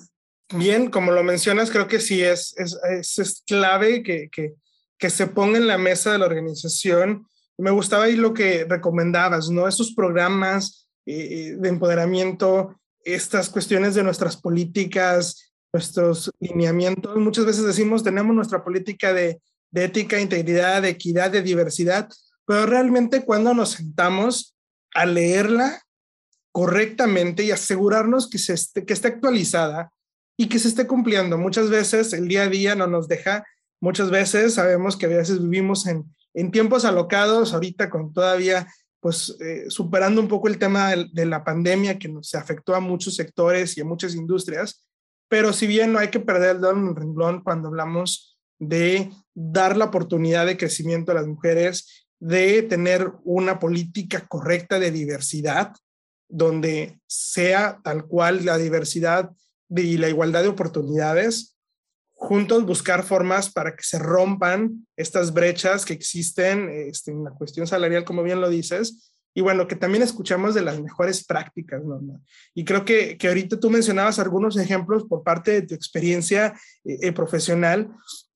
Bien, 0.53 0.91
como 0.91 1.12
lo 1.12 1.23
mencionas, 1.23 1.71
creo 1.71 1.88
que 1.88 1.99
sí 1.99 2.21
es, 2.21 2.53
es, 2.55 2.77
es, 3.17 3.43
clave 3.47 4.03
que, 4.03 4.29
que, 4.32 4.53
que, 4.99 5.10
se 5.10 5.25
ponga 5.25 5.58
en 5.58 5.65
la 5.65 5.79
mesa 5.79 6.12
de 6.12 6.19
la 6.19 6.27
organización. 6.27 7.25
Me 7.58 7.71
gustaba 7.71 8.03
ahí 8.03 8.15
lo 8.15 8.32
que 8.32 8.67
recomendabas, 8.69 9.49
¿no? 9.49 9.67
Esos 9.67 9.95
programas 9.95 10.88
eh, 11.08 11.55
de 11.58 11.69
empoderamiento, 11.69 12.79
estas 13.03 13.49
cuestiones 13.49 13.95
de 13.95 14.03
nuestras 14.03 14.38
políticas, 14.38 15.51
nuestros 15.73 16.29
lineamientos. 16.39 17.17
Muchas 17.17 17.45
veces 17.45 17.65
decimos, 17.65 18.03
tenemos 18.03 18.36
nuestra 18.36 18.63
política 18.63 19.13
de, 19.13 19.41
de 19.71 19.86
ética, 19.86 20.21
integridad, 20.21 20.84
de 20.84 20.89
equidad, 20.89 21.32
de 21.32 21.41
diversidad, 21.41 22.08
pero 22.45 22.67
realmente 22.67 23.25
cuando 23.25 23.55
nos 23.55 23.71
sentamos 23.71 24.55
a 24.93 25.06
leerla 25.06 25.82
correctamente 26.52 27.43
y 27.43 27.52
asegurarnos 27.52 28.30
que, 28.30 28.38
se 28.38 28.54
esté, 28.54 28.86
que 28.86 28.93
esté 28.93 29.10
actualizada 29.10 29.91
y 30.38 30.47
que 30.47 30.60
se 30.60 30.67
esté 30.67 30.88
cumpliendo. 30.88 31.38
Muchas 31.38 31.69
veces 31.69 32.13
el 32.13 32.28
día 32.28 32.43
a 32.43 32.49
día 32.49 32.75
no 32.75 32.88
nos 32.88 33.08
deja, 33.08 33.45
muchas 33.82 34.10
veces 34.10 34.56
sabemos 34.56 34.97
que 34.97 35.06
a 35.06 35.10
veces 35.10 35.41
vivimos 35.41 35.86
en, 35.88 36.06
en 36.34 36.52
tiempos 36.52 36.86
alocados, 36.86 37.54
ahorita 37.54 37.89
con 37.89 38.13
todavía 38.13 38.67
pues 38.99 39.38
eh, 39.39 39.65
superando 39.69 40.21
un 40.21 40.28
poco 40.28 40.47
el 40.47 40.58
tema 40.58 40.93
de, 40.93 41.25
la 41.25 41.43
pandemia 41.43 41.97
que 41.97 42.10
nos 42.10 42.36
afectó 42.36 42.75
a 42.75 42.80
muchos 42.80 43.15
sectores 43.15 43.78
y 43.78 43.82
a 43.82 43.86
muchas 43.86 44.13
industrias, 44.13 44.86
pero 45.30 45.54
si 45.54 45.67
bien 45.67 45.93
no 45.93 45.99
hay 45.99 46.10
que 46.10 46.19
perder 46.19 46.58
el 46.58 46.62
dedo 46.62 46.71
en 46.71 46.88
el 46.88 46.95
renglón 46.95 47.41
cuando 47.41 47.69
hablamos 47.69 48.38
de 48.60 49.10
dar 49.34 49.78
la 49.78 49.86
oportunidad 49.86 50.45
de 50.45 50.58
crecimiento 50.58 51.12
a 51.12 51.15
las 51.15 51.28
mujeres, 51.28 52.08
de 52.19 52.63
tener 52.63 53.13
una 53.23 53.60
política 53.60 54.27
correcta 54.27 54.79
de 54.79 54.91
diversidad, 54.91 55.73
donde 56.27 56.99
sea 57.08 57.79
tal 57.84 58.05
cual 58.05 58.45
la 58.45 58.58
diversidad 58.58 59.32
y 59.69 59.97
la 59.97 60.10
igualdad 60.10 60.43
de 60.43 60.49
oportunidades, 60.49 61.55
juntos 62.12 62.65
buscar 62.65 63.03
formas 63.03 63.49
para 63.49 63.75
que 63.75 63.84
se 63.84 63.97
rompan 63.97 64.86
estas 64.97 65.34
brechas 65.34 65.86
que 65.86 65.93
existen 65.93 66.69
este, 66.69 67.12
en 67.12 67.23
la 67.23 67.32
cuestión 67.32 67.65
salarial, 67.65 68.03
como 68.03 68.23
bien 68.23 68.41
lo 68.41 68.49
dices, 68.49 69.13
y 69.34 69.41
bueno, 69.41 69.67
que 69.67 69.75
también 69.75 70.03
escuchamos 70.03 70.53
de 70.53 70.62
las 70.62 70.82
mejores 70.82 71.23
prácticas, 71.23 71.84
¿no? 71.84 72.01
Y 72.53 72.65
creo 72.65 72.84
que, 72.84 73.17
que 73.17 73.27
ahorita 73.27 73.60
tú 73.60 73.69
mencionabas 73.69 74.19
algunos 74.19 74.58
ejemplos 74.58 75.05
por 75.05 75.23
parte 75.23 75.51
de 75.51 75.62
tu 75.62 75.75
experiencia 75.75 76.60
eh, 76.84 76.97
eh, 77.01 77.12
profesional. 77.13 77.89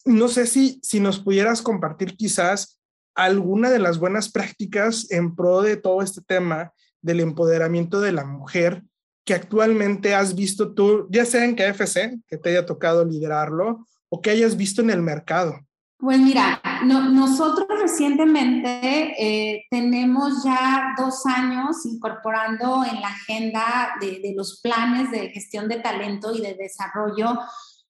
No 0.06 0.30
sé 0.30 0.46
si, 0.46 0.80
si 0.84 1.00
nos 1.00 1.20
pudieras 1.20 1.62
compartir 1.62 2.16
quizás 2.16 2.80
alguna 3.16 3.70
de 3.70 3.80
las 3.80 4.00
buenas 4.00 4.32
prácticas 4.32 5.10
en 5.12 5.36
pro 5.36 5.62
de 5.62 5.78
todo 5.78 6.02
este 6.02 6.22
tema 6.22 6.72
del 7.02 7.20
empoderamiento 7.20 8.02
de 8.02 8.12
la 8.12 8.26
mujer 8.26 8.84
que 9.26 9.34
actualmente 9.34 10.16
has 10.16 10.36
visto 10.36 10.74
tú, 10.74 11.08
ya 11.10 11.26
sea 11.26 11.46
en 11.46 11.56
KFC, 11.56 12.20
que 12.28 12.38
te 12.38 12.50
haya 12.50 12.66
tocado 12.66 13.06
liderarlo, 13.06 13.86
o 14.10 14.22
que 14.22 14.30
hayas 14.30 14.58
visto 14.58 14.82
en 14.82 14.90
el 14.90 15.02
mercado? 15.02 15.60
Pues 15.98 16.20
mira, 16.20 16.62
nosotros 16.84 17.66
recientemente 17.82 19.16
eh, 19.18 19.66
tenemos 19.72 20.44
ya 20.44 20.94
dos 20.98 21.26
años 21.26 21.86
incorporando 21.86 22.84
en 22.84 23.00
la 23.00 23.08
agenda 23.08 23.96
de, 24.02 24.20
de, 24.20 24.34
los 24.36 24.60
planes 24.62 25.10
de 25.12 25.30
gestión 25.30 25.70
de 25.70 25.80
talento 25.80 26.36
y 26.36 26.42
de 26.42 26.56
desarrollo 26.56 27.40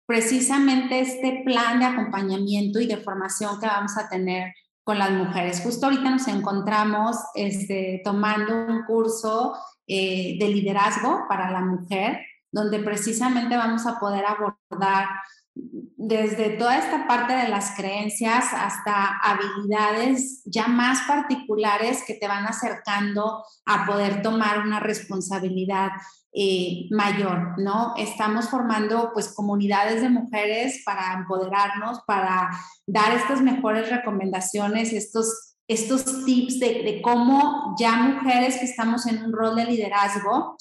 precisamente 0.05 0.99
este 0.99 1.41
plan 1.43 1.79
de 1.79 1.85
acompañamiento 1.85 2.79
y 2.79 2.85
de 2.85 2.97
formación 2.97 3.59
que 3.59 3.65
vamos 3.65 3.97
a 3.97 4.07
tener 4.07 4.53
con 4.83 4.99
las 4.99 5.11
mujeres. 5.11 5.61
Justo 5.63 5.85
ahorita 5.85 6.09
nos 6.09 6.27
encontramos 6.27 7.17
este, 7.35 8.01
tomando 8.03 8.53
un 8.53 8.83
curso 8.83 9.53
eh, 9.87 10.37
de 10.39 10.47
liderazgo 10.47 11.25
para 11.27 11.51
la 11.51 11.61
mujer, 11.61 12.19
donde 12.51 12.79
precisamente 12.79 13.57
vamos 13.57 13.85
a 13.85 13.99
poder 13.99 14.25
abordar 14.25 15.07
desde 15.55 16.57
toda 16.57 16.77
esta 16.77 17.07
parte 17.07 17.33
de 17.33 17.47
las 17.47 17.75
creencias 17.75 18.45
hasta 18.53 19.19
habilidades 19.19 20.41
ya 20.45 20.67
más 20.67 21.01
particulares 21.07 22.03
que 22.05 22.15
te 22.15 22.27
van 22.27 22.45
acercando 22.45 23.43
a 23.65 23.85
poder 23.85 24.21
tomar 24.21 24.59
una 24.59 24.79
responsabilidad 24.79 25.91
eh, 26.35 26.87
mayor, 26.89 27.59
¿no? 27.59 27.93
Estamos 27.95 28.49
formando 28.49 29.11
pues 29.13 29.33
comunidades 29.35 30.01
de 30.01 30.09
mujeres 30.09 30.81
para 30.83 31.13
empoderarnos, 31.13 32.01
para 32.07 32.49
dar 32.87 33.15
estas 33.15 33.39
mejores 33.41 33.91
recomendaciones, 33.91 34.93
estos, 34.93 35.55
estos 35.67 36.25
tips 36.25 36.59
de, 36.59 37.01
cómo 37.03 37.75
ya 37.79 37.95
mujeres 37.97 38.57
que 38.57 38.65
estamos 38.65 39.05
en 39.05 39.23
un 39.23 39.31
rol 39.31 39.55
de 39.55 39.65
liderazgo, 39.65 40.57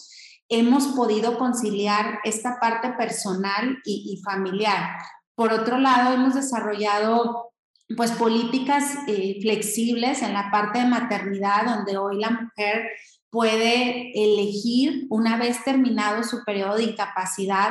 hemos 0.53 0.89
podido 0.89 1.39
conciliar 1.39 2.21
esta 2.25 2.59
parte 2.61 2.91
personal 2.91 3.79
y, 3.85 4.21
familiar. 4.23 4.99
Por 5.35 5.51
otro 5.53 5.79
lado, 5.79 6.15
hemos 6.15 6.35
desarrollado 6.35 7.53
pues 7.97 8.13
políticas 8.13 8.97
eh, 9.07 9.39
flexibles 9.41 10.23
en 10.23 10.35
la 10.35 10.51
parte 10.51 10.81
de 10.81 10.87
maternidad, 10.87 11.65
donde 11.65 11.97
hoy 11.97 12.21
la 12.21 12.31
mujer 12.31 12.87
puede 13.31 14.13
elegir, 14.15 15.07
una 15.09 15.39
vez 15.39 15.65
terminado 15.65 16.23
su 16.23 16.45
periodo 16.45 16.77
de 16.77 16.85
incapacidad, 16.85 17.71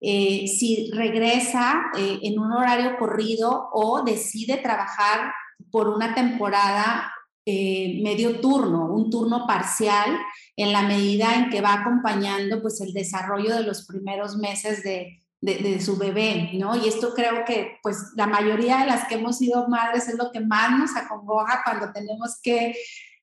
eh, 0.00 0.46
si 0.48 0.90
regresa 0.92 1.80
eh, 1.96 2.18
en 2.22 2.40
un 2.40 2.52
horario 2.52 2.96
corrido 2.98 3.70
o 3.72 4.02
decide 4.02 4.56
trabajar 4.56 5.32
por 5.70 5.88
una 5.88 6.14
temporada 6.14 7.12
eh, 7.46 8.00
medio 8.02 8.40
turno, 8.40 8.92
un 8.92 9.08
turno 9.08 9.46
parcial, 9.46 10.18
en 10.56 10.72
la 10.72 10.82
medida 10.82 11.36
en 11.36 11.48
que 11.48 11.60
va 11.60 11.74
acompañando 11.74 12.60
pues, 12.60 12.80
el 12.80 12.92
desarrollo 12.92 13.54
de 13.54 13.62
los 13.62 13.86
primeros 13.86 14.36
meses 14.36 14.82
de, 14.82 15.22
de, 15.40 15.80
su 15.80 15.96
bebé, 15.96 16.50
¿no? 16.54 16.76
Y 16.76 16.88
esto 16.88 17.14
creo 17.14 17.44
que 17.44 17.78
pues 17.82 18.12
la 18.16 18.26
mayoría 18.26 18.78
de 18.78 18.86
las 18.86 19.06
que 19.06 19.14
hemos 19.14 19.38
sido 19.38 19.68
madres 19.68 20.08
es 20.08 20.16
lo 20.16 20.32
que 20.32 20.40
más 20.40 20.76
nos 20.78 20.96
acongoja 20.96 21.62
cuando 21.64 21.92
tenemos 21.92 22.40
que 22.42 22.74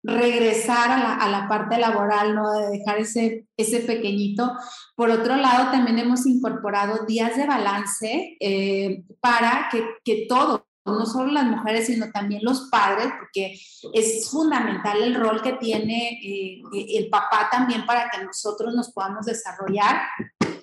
regresar 0.04 0.92
a 0.92 1.30
la, 1.30 1.48
parte 1.48 1.78
laboral, 1.78 2.36
¿no? 2.36 2.52
De 2.52 2.78
dejar 2.78 3.00
ese, 3.00 3.48
ese 3.58 3.80
pequeñito. 3.80 4.52
Por 4.96 5.10
otro 5.10 5.38
lado, 5.38 5.72
también 5.72 5.98
hemos 5.98 6.26
incorporado 6.26 7.06
días 7.06 7.36
de 7.38 7.48
balance 7.48 8.38
eh, 8.40 9.04
para 9.22 9.70
que, 9.72 9.84
que 10.04 10.26
todos, 10.28 10.64
no 10.86 11.06
solo 11.06 11.32
las 11.32 11.46
mujeres, 11.46 11.88
sino 11.88 12.12
también 12.12 12.44
los 12.44 12.70
padres, 12.70 13.08
porque 13.20 13.60
es 13.94 14.30
fundamental 14.30 15.02
el 15.02 15.16
rol 15.16 15.42
que 15.42 15.54
tiene 15.54 16.20
eh, 16.24 16.62
el 16.98 17.10
papá 17.10 17.50
también 17.52 17.86
para 17.86 18.10
que 18.10 18.24
nosotros 18.24 18.74
nos 18.74 18.92
podamos 18.92 19.26
desarrollar. 19.26 20.02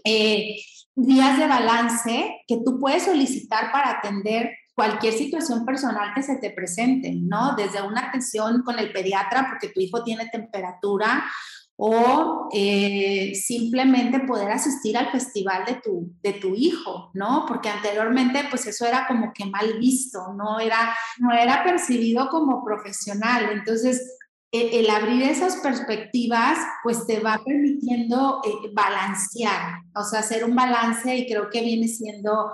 Eh, 0.04 0.56
días 0.94 1.38
de 1.38 1.46
balance 1.46 2.42
que 2.46 2.58
tú 2.64 2.78
puedes 2.78 3.04
solicitar 3.04 3.72
para 3.72 3.90
atender 3.98 4.50
cualquier 4.74 5.12
situación 5.12 5.64
personal 5.64 6.12
que 6.14 6.22
se 6.22 6.36
te 6.36 6.50
presente, 6.50 7.12
¿no? 7.14 7.54
Desde 7.54 7.82
una 7.82 8.08
atención 8.08 8.62
con 8.62 8.78
el 8.78 8.92
pediatra 8.92 9.46
porque 9.48 9.68
tu 9.68 9.80
hijo 9.80 10.02
tiene 10.02 10.28
temperatura 10.28 11.24
o 11.82 12.50
eh, 12.52 13.32
simplemente 13.34 14.20
poder 14.20 14.50
asistir 14.50 14.98
al 14.98 15.10
festival 15.10 15.64
de 15.64 15.76
tu, 15.76 16.12
de 16.22 16.34
tu 16.34 16.54
hijo, 16.54 17.10
¿no? 17.14 17.46
Porque 17.48 17.70
anteriormente 17.70 18.44
pues 18.50 18.66
eso 18.66 18.84
era 18.84 19.06
como 19.08 19.32
que 19.32 19.46
mal 19.46 19.78
visto, 19.78 20.34
no 20.36 20.60
era, 20.60 20.94
no 21.20 21.32
era 21.32 21.64
percibido 21.64 22.28
como 22.28 22.62
profesional. 22.62 23.48
Entonces, 23.52 24.18
el, 24.52 24.90
abrir 24.90 25.22
esas 25.22 25.56
perspectivas 25.56 26.58
pues 26.82 27.06
te 27.06 27.20
va 27.20 27.40
permitiendo 27.42 28.42
eh, 28.44 28.70
balancear, 28.74 29.78
o 29.96 30.04
sea, 30.04 30.20
hacer 30.20 30.44
un 30.44 30.54
balance 30.54 31.16
y 31.16 31.26
creo 31.26 31.48
que 31.48 31.62
viene 31.62 31.88
siendo 31.88 32.50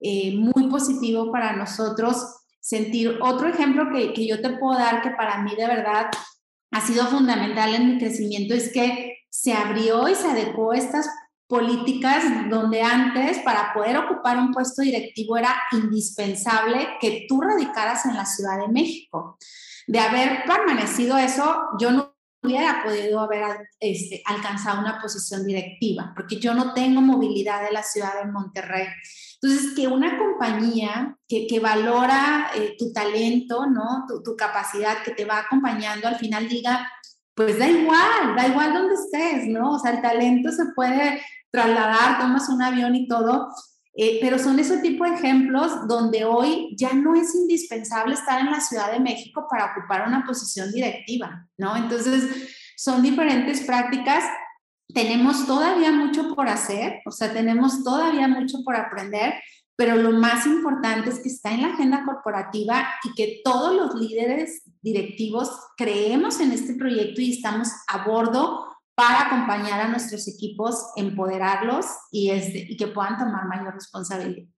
eh, 0.00 0.36
muy 0.36 0.68
positivo 0.68 1.32
para 1.32 1.56
nosotros 1.56 2.42
sentir. 2.60 3.20
Otro 3.22 3.48
ejemplo 3.48 3.86
que, 3.90 4.12
que 4.12 4.26
yo 4.26 4.42
te 4.42 4.50
puedo 4.50 4.78
dar 4.78 5.00
que 5.00 5.12
para 5.12 5.40
mí 5.42 5.54
de 5.56 5.66
verdad 5.66 6.10
ha 6.76 6.86
sido 6.86 7.06
fundamental 7.06 7.74
en 7.74 7.94
mi 7.94 7.98
crecimiento 7.98 8.52
es 8.52 8.70
que 8.70 9.20
se 9.30 9.54
abrió 9.54 10.08
y 10.08 10.14
se 10.14 10.28
adecuó 10.28 10.74
estas 10.74 11.08
políticas 11.46 12.22
donde 12.50 12.82
antes 12.82 13.38
para 13.38 13.72
poder 13.72 13.96
ocupar 13.96 14.36
un 14.36 14.52
puesto 14.52 14.82
directivo 14.82 15.38
era 15.38 15.54
indispensable 15.72 16.98
que 17.00 17.24
tú 17.26 17.40
radicaras 17.40 18.04
en 18.04 18.14
la 18.14 18.26
Ciudad 18.26 18.58
de 18.58 18.68
México. 18.68 19.38
De 19.86 20.00
haber 20.00 20.44
permanecido 20.44 21.16
eso, 21.16 21.62
yo 21.80 21.92
no 21.92 22.14
hubiera 22.42 22.82
podido 22.84 23.20
haber 23.20 23.70
este, 23.80 24.22
alcanzado 24.26 24.80
una 24.80 25.00
posición 25.00 25.46
directiva, 25.46 26.12
porque 26.14 26.38
yo 26.38 26.52
no 26.52 26.74
tengo 26.74 27.00
movilidad 27.00 27.62
de 27.62 27.72
la 27.72 27.82
ciudad 27.82 28.22
de 28.22 28.30
Monterrey. 28.30 28.86
Entonces, 29.46 29.74
que 29.76 29.86
una 29.86 30.18
compañía 30.18 31.16
que, 31.28 31.60
valora 31.60 32.50
eh, 32.56 32.74
tu 32.76 32.92
talento, 32.92 33.66
¿no? 33.66 34.04
Tu, 34.08 34.22
tu, 34.22 34.34
capacidad, 34.34 35.02
que 35.04 35.12
te 35.12 35.24
va 35.24 35.38
acompañando, 35.38 36.08
al 36.08 36.16
final 36.16 36.48
diga, 36.48 36.90
pues 37.34 37.58
da 37.58 37.68
igual, 37.68 38.34
da 38.36 38.48
igual 38.48 38.74
donde 38.74 38.94
estés, 38.94 39.46
¿no? 39.46 39.72
O 39.74 39.78
sea, 39.78 39.92
el 39.92 40.02
talento 40.02 40.50
se 40.50 40.64
puede 40.74 41.22
trasladar, 41.52 42.18
tomas 42.18 42.48
un 42.48 42.60
avión 42.60 42.94
y 42.96 43.06
todo. 43.06 43.48
Eh, 43.98 44.18
pero 44.20 44.38
son 44.38 44.58
ese 44.58 44.78
tipo 44.78 45.04
de 45.04 45.14
ejemplos 45.14 45.88
donde 45.88 46.26
hoy 46.26 46.74
ya 46.76 46.92
no 46.92 47.14
es 47.14 47.34
indispensable 47.34 48.12
estar 48.14 48.40
en 48.40 48.50
la 48.50 48.60
Ciudad 48.60 48.92
de 48.92 49.00
México 49.00 49.46
para 49.48 49.72
ocupar 49.72 50.06
una 50.06 50.22
posición 50.26 50.70
directiva, 50.70 51.48
¿no? 51.56 51.76
Entonces, 51.76 52.24
son 52.76 53.02
diferentes 53.02 53.62
prácticas. 53.62 54.24
Tenemos 54.96 55.46
todavía 55.46 55.92
mucho 55.92 56.34
por 56.34 56.48
hacer, 56.48 57.02
o 57.04 57.10
sea, 57.10 57.30
tenemos 57.30 57.84
todavía 57.84 58.28
mucho 58.28 58.64
por 58.64 58.76
aprender, 58.76 59.34
pero 59.76 59.94
lo 59.96 60.10
más 60.12 60.46
importante 60.46 61.10
es 61.10 61.18
que 61.18 61.28
está 61.28 61.52
en 61.52 61.60
la 61.60 61.74
agenda 61.74 62.02
corporativa 62.06 62.82
y 63.04 63.12
que 63.12 63.42
todos 63.44 63.76
los 63.76 63.94
líderes 63.94 64.62
directivos 64.80 65.50
creemos 65.76 66.40
en 66.40 66.52
este 66.52 66.76
proyecto 66.76 67.20
y 67.20 67.34
estamos 67.34 67.68
a 67.88 68.08
bordo 68.08 68.74
para 68.94 69.26
acompañar 69.26 69.82
a 69.82 69.88
nuestros 69.88 70.26
equipos, 70.28 70.86
empoderarlos 70.96 71.84
y, 72.10 72.30
este, 72.30 72.60
y 72.60 72.78
que 72.78 72.86
puedan 72.86 73.18
tomar 73.18 73.46
mayor 73.48 73.74
responsabilidad. 73.74 74.48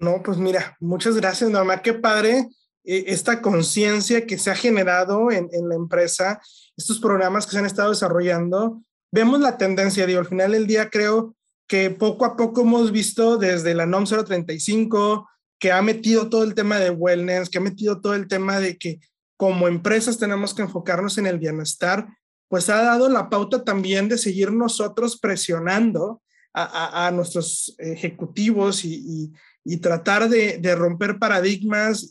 No, 0.00 0.24
pues 0.24 0.38
mira, 0.38 0.76
muchas 0.80 1.14
gracias, 1.14 1.48
Norma. 1.50 1.80
Qué 1.82 1.94
padre 1.94 2.48
eh, 2.82 3.04
esta 3.06 3.40
conciencia 3.40 4.26
que 4.26 4.38
se 4.38 4.50
ha 4.50 4.56
generado 4.56 5.30
en, 5.30 5.48
en, 5.52 5.68
la 5.68 5.76
empresa, 5.76 6.40
estos 6.76 6.98
programas 6.98 7.46
que 7.46 7.52
se 7.52 7.58
han 7.60 7.66
estado 7.66 7.90
desarrollando. 7.90 8.82
Vemos 9.12 9.40
la 9.40 9.58
tendencia, 9.58 10.06
digo, 10.06 10.20
al 10.20 10.26
final 10.26 10.52
del 10.52 10.66
día 10.66 10.90
creo 10.90 11.34
que 11.66 11.90
poco 11.90 12.24
a 12.24 12.36
poco 12.36 12.62
hemos 12.62 12.92
visto 12.92 13.38
desde 13.38 13.74
la 13.74 13.86
NOM 13.86 14.04
035, 14.04 15.28
que 15.58 15.72
ha 15.72 15.82
metido 15.82 16.28
todo 16.28 16.44
el 16.44 16.54
tema 16.54 16.78
de 16.78 16.90
wellness, 16.90 17.48
que 17.48 17.58
ha 17.58 17.62
metido 17.62 18.00
todo 18.00 18.14
el 18.14 18.28
tema 18.28 18.60
de 18.60 18.78
que 18.78 19.00
como 19.36 19.68
empresas 19.68 20.18
tenemos 20.18 20.54
que 20.54 20.62
enfocarnos 20.62 21.18
en 21.18 21.26
el 21.26 21.38
bienestar 21.38 22.06
pues 22.50 22.68
ha 22.68 22.82
dado 22.82 23.08
la 23.08 23.30
pauta 23.30 23.62
también 23.62 24.08
de 24.08 24.18
seguir 24.18 24.52
nosotros 24.52 25.18
presionando 25.20 26.20
a, 26.52 27.08
nuestros 27.14 27.76
ejecutivos 27.78 28.84
y, 28.84 29.32
tratar 29.80 30.28
de, 30.28 30.74
romper 30.74 31.20
paradigmas 31.20 32.10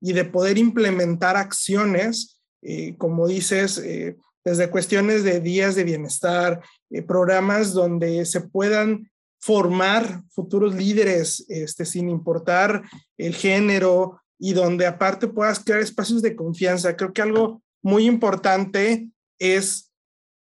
y, 0.00 0.12
de 0.12 0.24
poder 0.24 0.56
implementar 0.56 1.36
acciones, 1.36 2.40
eh, 2.62 2.94
como 2.96 3.26
dices, 3.26 3.78
eh, 3.78 4.16
desde 4.46 4.70
cuestiones 4.70 5.24
de 5.24 5.40
días 5.40 5.74
de 5.74 5.82
bienestar, 5.82 6.62
eh, 6.90 7.02
programas 7.02 7.72
donde 7.72 8.24
se 8.24 8.42
puedan 8.42 9.10
formar 9.40 10.22
futuros 10.30 10.72
líderes 10.76 11.44
este, 11.48 11.84
sin 11.84 12.08
importar 12.08 12.84
el 13.18 13.34
género 13.34 14.22
y 14.38 14.52
donde 14.52 14.86
aparte 14.86 15.26
puedas 15.26 15.58
crear 15.58 15.80
espacios 15.80 16.22
de 16.22 16.36
confianza. 16.36 16.94
Creo 16.96 17.12
que 17.12 17.22
algo 17.22 17.60
muy 17.82 18.06
importante 18.06 19.10
es 19.40 19.90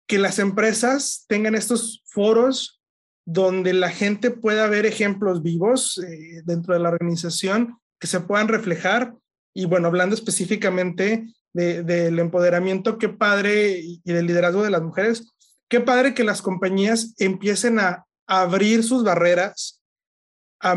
que 0.06 0.20
las 0.20 0.38
empresas 0.38 1.24
tengan 1.30 1.56
estos 1.56 2.04
foros 2.08 2.82
donde 3.26 3.72
la 3.72 3.90
gente 3.90 4.32
pueda 4.32 4.68
ver 4.68 4.86
ejemplos 4.86 5.42
vivos 5.42 5.98
eh, 6.00 6.42
dentro 6.44 6.74
de 6.74 6.82
la 6.82 6.90
organización 6.90 7.78
que 8.02 8.08
se 8.08 8.20
puedan 8.20 8.50
reflejar. 8.50 9.16
Y 9.54 9.64
bueno, 9.64 9.88
hablando 9.88 10.14
específicamente 10.14 11.26
del 11.58 12.20
empoderamiento, 12.20 12.98
qué 12.98 13.10
padre, 13.10 13.80
y, 13.80 14.02
del 14.04 14.28
liderazgo 14.28 14.64
de 14.64 14.70
las 14.70 14.82
mujeres, 14.82 15.34
qué 15.68 15.80
padre 15.80 16.14
que 16.14 16.24
las 16.24 16.42
compañías 16.42 17.16
empiecen 17.18 17.80
a, 17.80 18.04
abrir 18.30 18.84
sus 18.84 19.06
barreras 19.06 19.82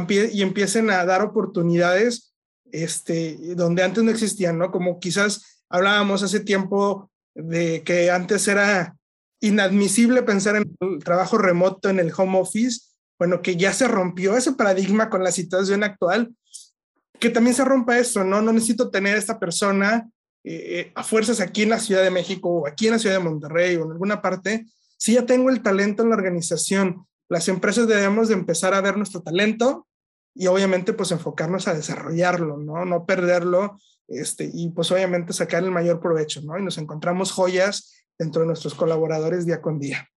y 0.08 0.42
empiecen 0.42 0.88
a 0.88 1.04
dar 1.04 1.20
oportunidades 1.20 2.32
este, 2.70 3.36
donde 3.56 3.82
antes 3.82 4.04
no 4.04 4.12
existían, 4.12 4.56
¿no? 4.56 4.70
Como 4.70 5.00
quizás 5.00 5.64
hablábamos 5.68 6.22
hace 6.22 6.38
tiempo 6.38 7.10
de 7.34 7.82
que 7.82 8.08
antes 8.12 8.46
era 8.46 8.94
inadmisible 9.40 10.22
pensar 10.22 10.54
en 10.54 10.76
el 10.80 11.02
trabajo 11.02 11.38
remoto, 11.38 11.88
en 11.88 11.98
el 11.98 12.12
home 12.16 12.38
office, 12.38 12.82
bueno, 13.18 13.42
que 13.42 13.56
ya 13.56 13.72
se 13.72 13.88
rompió 13.88 14.36
ese 14.36 14.52
paradigma 14.52 15.10
con 15.10 15.24
la 15.24 15.32
situación 15.32 15.82
actual, 15.82 16.32
que 17.18 17.30
también 17.30 17.56
se 17.56 17.64
rompa 17.64 17.98
eso, 17.98 18.22
¿no? 18.22 18.40
No 18.42 18.52
necesito 18.52 18.90
tener 18.90 19.16
esta 19.16 19.40
persona 19.40 20.08
eh, 20.44 20.92
a 20.94 21.02
fuerzas 21.02 21.40
aquí 21.40 21.62
en 21.62 21.70
la 21.70 21.78
Ciudad 21.78 22.02
de 22.02 22.10
México 22.10 22.48
o 22.48 22.66
aquí 22.66 22.86
en 22.86 22.92
la 22.92 22.98
Ciudad 22.98 23.16
de 23.16 23.24
Monterrey 23.24 23.76
o 23.76 23.84
en 23.84 23.92
alguna 23.92 24.22
parte, 24.22 24.66
si 24.96 25.14
ya 25.14 25.26
tengo 25.26 25.50
el 25.50 25.62
talento 25.62 26.02
en 26.02 26.10
la 26.10 26.16
organización, 26.16 27.06
las 27.28 27.48
empresas 27.48 27.86
debemos 27.86 28.28
de 28.28 28.34
empezar 28.34 28.74
a 28.74 28.80
ver 28.80 28.96
nuestro 28.96 29.22
talento 29.22 29.86
y 30.34 30.46
obviamente 30.46 30.92
pues 30.92 31.12
enfocarnos 31.12 31.68
a 31.68 31.74
desarrollarlo, 31.74 32.56
¿no? 32.56 32.84
No 32.84 33.06
perderlo 33.06 33.78
este, 34.08 34.50
y 34.52 34.70
pues 34.70 34.90
obviamente 34.90 35.32
sacar 35.32 35.62
el 35.62 35.70
mayor 35.70 36.00
provecho, 36.00 36.40
¿no? 36.42 36.58
Y 36.58 36.62
nos 36.62 36.78
encontramos 36.78 37.32
joyas 37.32 37.94
dentro 38.18 38.42
de 38.42 38.48
nuestros 38.48 38.74
colaboradores 38.74 39.46
día 39.46 39.62
con 39.62 39.78
día. 39.78 40.08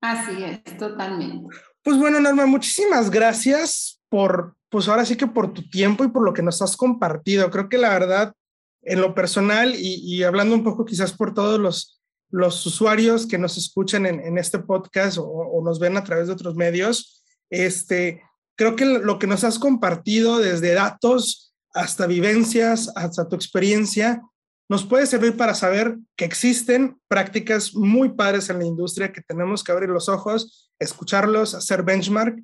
Así 0.00 0.42
es, 0.42 0.76
totalmente. 0.76 1.56
Pues 1.82 1.98
bueno, 1.98 2.20
Norma, 2.20 2.46
muchísimas 2.46 3.10
gracias 3.10 4.00
por, 4.08 4.56
pues 4.68 4.88
ahora 4.88 5.04
sí 5.04 5.16
que 5.16 5.26
por 5.26 5.52
tu 5.52 5.68
tiempo 5.68 6.04
y 6.04 6.08
por 6.08 6.24
lo 6.24 6.32
que 6.32 6.42
nos 6.42 6.60
has 6.62 6.76
compartido. 6.76 7.50
Creo 7.50 7.68
que 7.68 7.78
la 7.78 7.90
verdad, 7.90 8.34
en 8.82 9.00
lo 9.00 9.14
personal 9.14 9.74
y, 9.76 10.22
hablando 10.22 10.54
un 10.54 10.64
poco 10.64 10.84
quizás 10.84 11.12
por 11.12 11.34
todos 11.34 11.58
los, 11.58 12.66
usuarios 12.66 13.26
que 13.26 13.38
nos 13.38 13.58
escuchan 13.58 14.06
en, 14.06 14.20
en 14.20 14.38
este 14.38 14.60
podcast 14.60 15.18
o, 15.18 15.24
o, 15.24 15.64
nos 15.64 15.80
ven 15.80 15.96
a 15.96 16.04
través 16.04 16.28
de 16.28 16.32
otros 16.32 16.54
medios, 16.54 17.24
este, 17.50 18.22
creo 18.56 18.76
que 18.76 18.84
lo 18.84 19.18
que 19.18 19.26
nos 19.26 19.42
has 19.44 19.58
compartido 19.58 20.38
desde 20.38 20.74
datos, 20.74 21.52
hasta 21.72 22.06
vivencias, 22.06 22.92
hasta 22.94 23.28
tu 23.28 23.36
experiencia, 23.36 24.22
nos 24.70 24.84
puede 24.84 25.06
servir 25.06 25.36
para 25.36 25.54
saber 25.56 25.96
que 26.16 26.24
existen 26.24 26.96
prácticas 27.08 27.74
muy 27.74 28.10
padres 28.10 28.50
en 28.50 28.60
la 28.60 28.64
industria 28.64 29.12
que 29.12 29.20
tenemos 29.20 29.64
que 29.64 29.72
abrir 29.72 29.88
los 29.88 30.08
ojos, 30.08 30.70
escucharlos, 30.78 31.54
hacer 31.54 31.82
benchmark. 31.82 32.40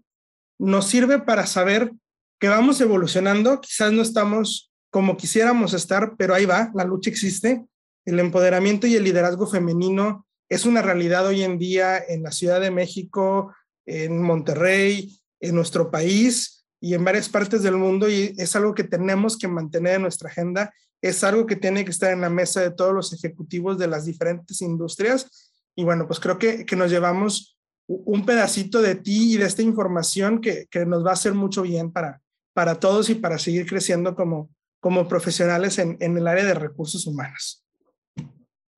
Nos 0.59 0.89
sirve 0.89 1.21
para 1.21 1.47
saber 1.47 1.93
que 2.41 2.49
vamos 2.49 2.81
evolucionando, 2.81 3.61
quizás 3.61 3.93
no 3.93 4.03
estamos 4.03 4.73
como 4.97 5.19
quisiéramos 5.19 5.75
estar, 5.75 6.15
pero 6.17 6.35
ahí 6.35 6.47
va, 6.47 6.71
la 6.75 6.83
lucha 6.83 7.11
existe. 7.11 7.67
El 8.07 8.19
empoderamiento 8.19 8.87
y 8.87 8.95
el 8.95 9.05
liderazgo 9.05 9.47
femenino 9.47 10.27
es 10.49 10.65
una 10.65 10.81
realidad 10.81 11.27
hoy 11.27 11.43
en 11.43 11.59
día 11.59 12.03
en 12.03 12.23
la 12.23 12.33
Ciudad 12.33 12.63
de 12.63 12.71
México, 12.71 13.55
en 13.85 14.23
Monterrey, 14.23 15.21
en 15.39 15.55
nuestro 15.55 15.91
país, 15.91 16.65
y 16.81 16.95
en 16.95 17.05
varias 17.05 17.29
partes 17.29 17.63
del 17.63 17.77
mundo 17.77 18.09
y 18.09 18.35
es 18.39 18.57
algo 18.57 18.75
que 18.75 18.85
tenemos 18.85 19.37
que 19.37 19.49
mantener 19.49 19.97
en 19.97 20.03
nuestra 20.03 20.31
agenda, 20.31 20.73
es 21.03 21.23
algo 21.25 21.45
que 21.45 21.57
tiene 21.57 21.85
que 21.85 21.91
estar 21.91 22.11
en 22.11 22.23
la 22.23 22.31
mesa 22.31 22.63
de 22.63 22.71
todos 22.71 22.95
los 22.95 23.13
ejecutivos 23.13 23.77
de 23.77 23.89
las 23.89 24.07
diferentes 24.07 24.63
industrias 24.63 25.53
y 25.75 25.85
bueno, 25.85 26.07
pues 26.07 26.21
creo 26.21 26.39
que, 26.39 26.65
que 26.65 26.75
nos 26.75 26.91
llevamos 26.91 27.59
un 27.87 28.25
pedacito 28.25 28.81
de 28.81 28.95
ti 28.95 29.35
y 29.35 29.37
de 29.37 29.45
esta 29.45 29.61
información 29.61 30.41
que, 30.41 30.69
que, 30.71 30.87
nos 30.87 31.05
va 31.05 31.11
a 31.11 31.15
hacer 31.21 31.35
mucho 31.35 31.61
bien 31.61 31.93
para, 31.93 32.23
para 32.55 32.81
todos 32.81 33.11
y 33.11 33.15
para 33.15 33.39
seguir 33.39 33.67
creciendo 33.67 34.15
como, 34.15 34.49
como 34.87 35.09
profesionales 35.09 35.81
en, 35.81 35.97
en 35.99 36.17
el 36.17 36.29
área 36.29 36.45
de 36.45 36.55
recursos 36.55 37.09
humanos. 37.09 37.65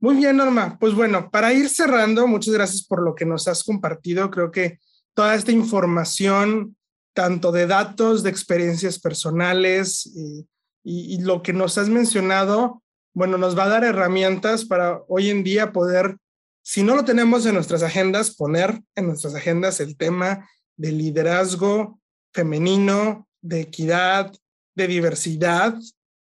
Muy 0.01 0.17
bien, 0.17 0.39
Norma. 0.39 0.79
Pues 0.81 0.95
bueno, 0.95 1.31
para 1.31 1.53
ir 1.53 1.69
cerrando, 1.69 2.27
muchas 2.27 2.55
gracias 2.55 2.83
por 2.83 3.03
lo 3.03 3.15
que 3.15 3.27
nos 3.27 3.47
has 3.47 3.63
compartido. 3.63 4.31
Creo 4.31 4.51
que 4.51 4.79
toda 5.13 5.35
esta 5.35 5.53
información 5.53 6.79
tanto 7.13 7.53
de 7.53 7.67
datos, 7.67 8.23
de 8.23 8.31
experiencias 8.31 8.99
personales 8.99 10.07
y, 10.07 10.49
y, 10.83 11.21
lo 11.21 11.43
que 11.43 11.53
nos 11.53 11.77
has 11.77 11.91
mencionado, 11.91 12.83
bueno, 13.13 13.37
nos 13.37 13.55
va 13.59 13.65
a 13.65 13.69
dar 13.69 13.85
herramientas 13.85 14.65
para 14.65 15.03
hoy 15.09 15.29
en 15.29 15.45
día 15.45 15.75
poder, 15.75 16.17
si 16.63 16.83
no 16.83 16.97
lo 16.97 17.05
tenemos 17.05 17.45
en 17.45 17.53
nuestras 17.53 17.83
agendas, 17.83 18.35
poner 18.35 18.81
en 18.95 19.09
nuestras 19.09 19.35
agendas 19.35 19.79
el 19.81 19.95
tema 19.99 20.49
de 20.79 20.91
liderazgo 20.91 22.01
femenino, 22.33 23.29
de 23.43 23.61
equidad, 23.61 24.33
de 24.75 24.87
diversidad. 24.87 25.77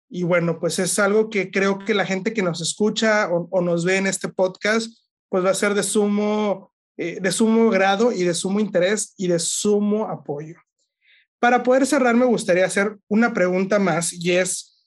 Y 0.08 0.22
bueno, 0.22 0.60
pues 0.60 0.78
es 0.78 0.98
algo 0.98 1.30
que 1.30 1.50
creo 1.50 1.78
que 1.78 1.94
la 1.94 2.06
gente 2.06 2.32
que 2.32 2.42
nos 2.42 2.60
escucha 2.60 3.28
o, 3.30 3.60
nos 3.60 3.84
ve 3.84 3.96
en 3.96 4.06
este 4.06 4.28
podcast, 4.28 4.90
pues 5.28 5.44
va 5.44 5.50
a 5.50 5.54
ser 5.54 5.74
de 5.74 5.82
sumo, 5.82 6.72
eh, 6.96 7.18
de 7.20 7.32
sumo 7.32 7.70
grado 7.70 8.12
y 8.12 8.22
de 8.22 8.34
sumo 8.34 8.60
interés 8.60 9.14
y 9.16 9.26
de 9.26 9.38
sumo 9.38 10.06
apoyo. 10.06 10.56
Para 11.38 11.62
poder 11.62 11.86
cerrar, 11.86 12.14
me 12.14 12.24
gustaría 12.24 12.64
hacer 12.64 12.98
una 13.08 13.34
pregunta 13.34 13.78
más 13.78 14.12
y 14.12 14.32
es, 14.32 14.84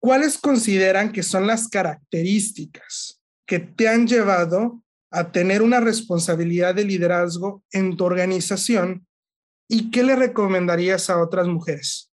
¿cuáles 0.00 0.38
consideran 0.38 1.12
que 1.12 1.22
son 1.22 1.46
las 1.46 1.68
características 1.68 3.20
que 3.46 3.58
te 3.58 3.88
han 3.88 4.06
llevado 4.06 4.82
a 5.10 5.32
tener 5.32 5.62
una 5.62 5.80
responsabilidad 5.80 6.74
de 6.74 6.84
liderazgo 6.84 7.62
en 7.72 7.96
tu 7.96 8.04
organización 8.04 9.06
y 9.68 9.90
qué 9.90 10.02
le 10.02 10.16
recomendarías 10.16 11.08
a 11.08 11.22
otras 11.22 11.46
mujeres? 11.46 12.07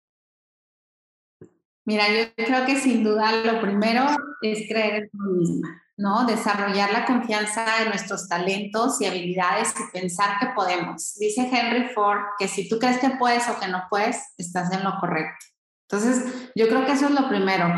Mira, 1.84 2.04
yo 2.08 2.44
creo 2.44 2.64
que 2.64 2.78
sin 2.78 3.02
duda 3.02 3.32
lo 3.44 3.60
primero 3.60 4.06
es 4.42 4.68
creer 4.68 4.94
en 4.94 5.10
ti 5.10 5.18
misma. 5.18 5.82
¿no? 5.96 6.24
Desarrollar 6.24 6.92
la 6.92 7.04
confianza 7.04 7.64
en 7.82 7.88
nuestros 7.88 8.28
talentos 8.28 9.00
y 9.00 9.06
habilidades 9.06 9.72
y 9.78 9.92
pensar 9.92 10.38
que 10.40 10.46
podemos. 10.54 11.14
Dice 11.18 11.48
Henry 11.52 11.88
Ford 11.94 12.20
que 12.38 12.48
si 12.48 12.68
tú 12.68 12.78
crees 12.78 12.98
que 12.98 13.10
puedes 13.10 13.48
o 13.48 13.58
que 13.60 13.68
no 13.68 13.84
puedes, 13.88 14.16
estás 14.36 14.72
en 14.72 14.82
lo 14.82 14.98
correcto. 15.00 15.46
Entonces, 15.88 16.50
yo 16.54 16.68
creo 16.68 16.86
que 16.86 16.92
eso 16.92 17.06
es 17.06 17.12
lo 17.12 17.28
primero. 17.28 17.68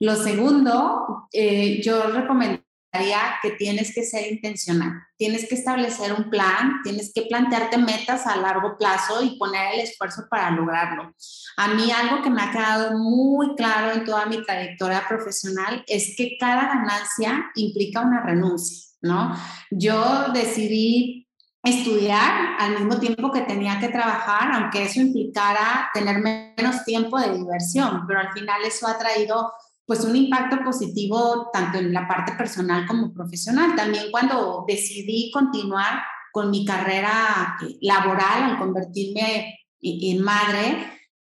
Lo 0.00 0.16
segundo, 0.16 1.28
eh, 1.32 1.80
yo 1.82 2.02
recomendaría 2.08 2.64
que 3.42 3.50
tienes 3.52 3.94
que 3.94 4.04
ser 4.04 4.32
intencional, 4.32 4.92
tienes 5.16 5.48
que 5.48 5.54
establecer 5.54 6.12
un 6.12 6.28
plan, 6.28 6.80
tienes 6.82 7.12
que 7.14 7.22
plantearte 7.22 7.78
metas 7.78 8.26
a 8.26 8.36
largo 8.36 8.76
plazo 8.76 9.22
y 9.22 9.38
poner 9.38 9.74
el 9.74 9.80
esfuerzo 9.80 10.22
para 10.28 10.50
lograrlo. 10.50 11.14
A 11.56 11.68
mí 11.68 11.90
algo 11.90 12.22
que 12.22 12.30
me 12.30 12.42
ha 12.42 12.50
quedado 12.50 12.98
muy 12.98 13.54
claro 13.54 13.92
en 13.92 14.04
toda 14.04 14.26
mi 14.26 14.42
trayectoria 14.42 15.04
profesional 15.08 15.84
es 15.86 16.14
que 16.16 16.36
cada 16.38 16.66
ganancia 16.66 17.50
implica 17.54 18.00
una 18.00 18.22
renuncia, 18.22 18.88
¿no? 19.02 19.36
Yo 19.70 20.28
decidí 20.34 21.28
estudiar 21.62 22.56
al 22.58 22.72
mismo 22.72 22.98
tiempo 22.98 23.30
que 23.30 23.42
tenía 23.42 23.78
que 23.78 23.88
trabajar, 23.88 24.50
aunque 24.52 24.84
eso 24.84 25.00
implicara 25.00 25.90
tener 25.92 26.18
menos 26.18 26.84
tiempo 26.84 27.20
de 27.20 27.34
diversión, 27.34 28.04
pero 28.06 28.20
al 28.20 28.32
final 28.32 28.62
eso 28.64 28.86
ha 28.88 28.98
traído 28.98 29.52
pues 29.90 30.04
un 30.04 30.14
impacto 30.14 30.62
positivo 30.62 31.50
tanto 31.52 31.78
en 31.78 31.92
la 31.92 32.06
parte 32.06 32.30
personal 32.34 32.86
como 32.86 33.12
profesional. 33.12 33.74
También 33.74 34.04
cuando 34.12 34.64
decidí 34.68 35.32
continuar 35.32 36.00
con 36.30 36.48
mi 36.52 36.64
carrera 36.64 37.56
eh, 37.60 37.76
laboral 37.80 38.44
al 38.44 38.58
convertirme 38.60 39.58
en 39.82 40.22
madre, 40.22 40.76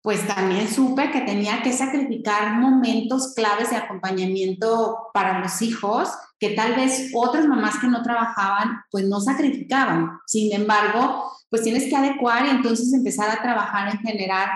pues 0.04 0.28
también 0.28 0.70
supe 0.70 1.10
que 1.10 1.22
tenía 1.22 1.64
que 1.64 1.74
sacrificar 1.74 2.54
momentos 2.60 3.34
claves 3.34 3.72
de 3.72 3.78
acompañamiento 3.78 5.10
para 5.12 5.40
los 5.40 5.60
hijos 5.64 6.10
que 6.38 6.52
tal 6.52 6.76
vez 6.76 7.10
otras 7.16 7.48
mamás 7.48 7.80
que 7.80 7.88
no 7.88 8.04
trabajaban 8.04 8.84
pues 8.92 9.06
no 9.08 9.22
sacrificaban. 9.22 10.20
Sin 10.28 10.54
embargo, 10.54 11.32
pues 11.50 11.64
tienes 11.64 11.86
que 11.86 11.96
adecuar 11.96 12.46
y 12.46 12.50
entonces 12.52 12.94
empezar 12.94 13.32
a 13.32 13.42
trabajar 13.42 13.92
en 13.92 14.00
generar 14.02 14.52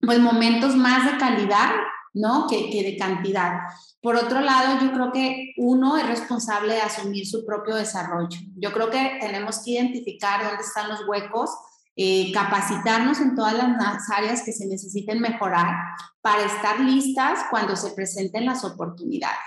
pues 0.00 0.18
momentos 0.18 0.74
más 0.76 1.04
de 1.04 1.18
calidad 1.18 1.68
¿no? 2.14 2.46
Que, 2.46 2.70
que, 2.70 2.82
de 2.82 2.96
cantidad. 2.96 3.58
Por 4.00 4.16
otro 4.16 4.40
lado, 4.40 4.80
yo 4.80 4.92
creo 4.92 5.12
que 5.12 5.52
uno 5.56 5.96
es 5.96 6.06
responsable 6.06 6.74
de 6.74 6.80
asumir 6.80 7.26
su 7.26 7.44
propio 7.44 7.74
desarrollo. 7.74 8.38
Yo 8.56 8.72
creo 8.72 8.90
que 8.90 9.18
tenemos 9.20 9.62
que 9.64 9.72
identificar 9.72 10.44
dónde 10.44 10.62
están 10.62 10.88
los 10.88 11.06
huecos, 11.06 11.50
eh, 11.96 12.32
capacitarnos 12.32 13.20
en 13.20 13.36
todas 13.36 13.54
las 13.54 14.10
áreas 14.10 14.42
que 14.42 14.52
se 14.52 14.66
necesiten 14.66 15.20
mejorar 15.20 15.76
para 16.20 16.44
estar 16.44 16.80
listas 16.80 17.40
cuando 17.50 17.76
se 17.76 17.90
presenten 17.90 18.46
las 18.46 18.64
oportunidades. 18.64 19.38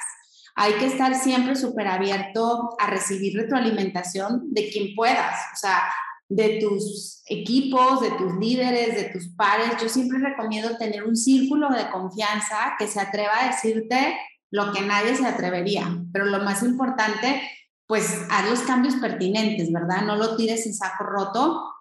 Hay 0.56 0.74
que 0.76 0.88
estar 0.88 1.14
siempre 1.14 1.56
súper 1.56 1.88
abierto 1.88 2.76
a 2.80 2.88
recibir 2.88 3.38
retroalimentación 3.38 4.52
de 4.54 4.70
quien 4.70 4.96
puedas. 4.96 5.36
O 5.54 5.58
sea, 5.58 5.84
de 6.30 6.60
tus 6.60 7.22
equipos, 7.26 8.02
de 8.02 8.12
tus 8.12 8.36
líderes, 8.36 8.96
de 8.96 9.10
tus 9.12 9.30
pares. 9.30 9.82
Yo 9.82 9.90
siempre 9.90 10.20
recomiendo 10.20 10.78
tener 10.78 11.04
un 11.04 11.16
círculo 11.16 11.70
de 11.70 11.90
confianza 11.90 12.76
que 12.78 12.88
se 12.88 13.00
atreva 13.00 13.40
a 13.40 13.48
decirte 13.48 14.18
lo 14.52 14.72
que 14.72 14.82
nadie 14.82 15.16
se 15.16 15.26
atrevería. 15.26 15.88
Pero 16.12 16.26
lo 16.26 16.40
más 16.40 16.64
importante, 16.64 17.42
pues 17.86 18.26
haz 18.30 18.50
los 18.50 18.62
cambios 18.62 18.96
pertinentes, 18.96 19.72
¿verdad? 19.72 20.02
No 20.02 20.16
lo 20.16 20.36
tires 20.36 20.66
en 20.66 20.74
saco 20.74 21.04
roto. 21.04 21.74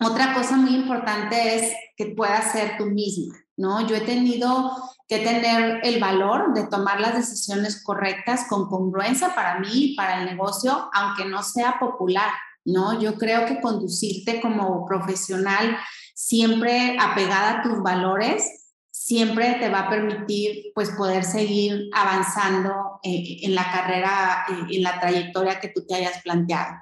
Otra 0.00 0.34
cosa 0.34 0.56
muy 0.56 0.74
importante 0.74 1.56
es 1.56 1.72
que 1.96 2.06
puedas 2.06 2.52
ser 2.52 2.76
tú 2.78 2.86
misma, 2.86 3.34
¿no? 3.56 3.84
Yo 3.86 3.96
he 3.96 4.00
tenido 4.02 4.76
que 5.08 5.18
tener 5.18 5.80
el 5.82 5.98
valor 5.98 6.54
de 6.54 6.66
tomar 6.68 7.00
las 7.00 7.16
decisiones 7.16 7.82
correctas 7.82 8.46
con 8.48 8.68
congruencia 8.68 9.34
para 9.34 9.58
mí 9.58 9.70
y 9.72 9.96
para 9.96 10.20
el 10.20 10.26
negocio, 10.26 10.88
aunque 10.92 11.24
no 11.24 11.42
sea 11.42 11.78
popular, 11.80 12.30
¿no? 12.68 13.00
Yo 13.00 13.14
creo 13.14 13.46
que 13.46 13.60
conducirte 13.60 14.40
como 14.40 14.86
profesional 14.86 15.78
siempre 16.14 16.96
apegada 17.00 17.58
a 17.58 17.62
tus 17.62 17.82
valores, 17.82 18.66
siempre 18.90 19.54
te 19.54 19.70
va 19.70 19.80
a 19.80 19.90
permitir 19.90 20.72
pues 20.74 20.90
poder 20.90 21.24
seguir 21.24 21.88
avanzando 21.94 23.00
eh, 23.02 23.38
en 23.42 23.54
la 23.54 23.70
carrera, 23.70 24.44
eh, 24.50 24.76
en 24.76 24.82
la 24.82 25.00
trayectoria 25.00 25.60
que 25.60 25.68
tú 25.68 25.86
te 25.86 25.94
hayas 25.94 26.20
planteado. 26.22 26.74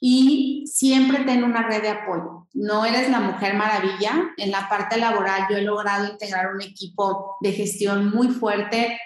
Y 0.00 0.64
siempre 0.66 1.24
ten 1.24 1.42
una 1.42 1.66
red 1.66 1.82
de 1.82 1.88
apoyo. 1.88 2.46
No 2.52 2.84
eres 2.84 3.08
la 3.10 3.20
mujer 3.20 3.54
maravilla. 3.54 4.34
En 4.36 4.50
la 4.50 4.68
parte 4.68 4.98
laboral 4.98 5.46
yo 5.50 5.56
he 5.56 5.62
logrado 5.62 6.06
integrar 6.06 6.54
un 6.54 6.60
equipo 6.60 7.36
de 7.40 7.52
gestión 7.52 8.10
muy 8.10 8.28
fuerte, 8.28 9.00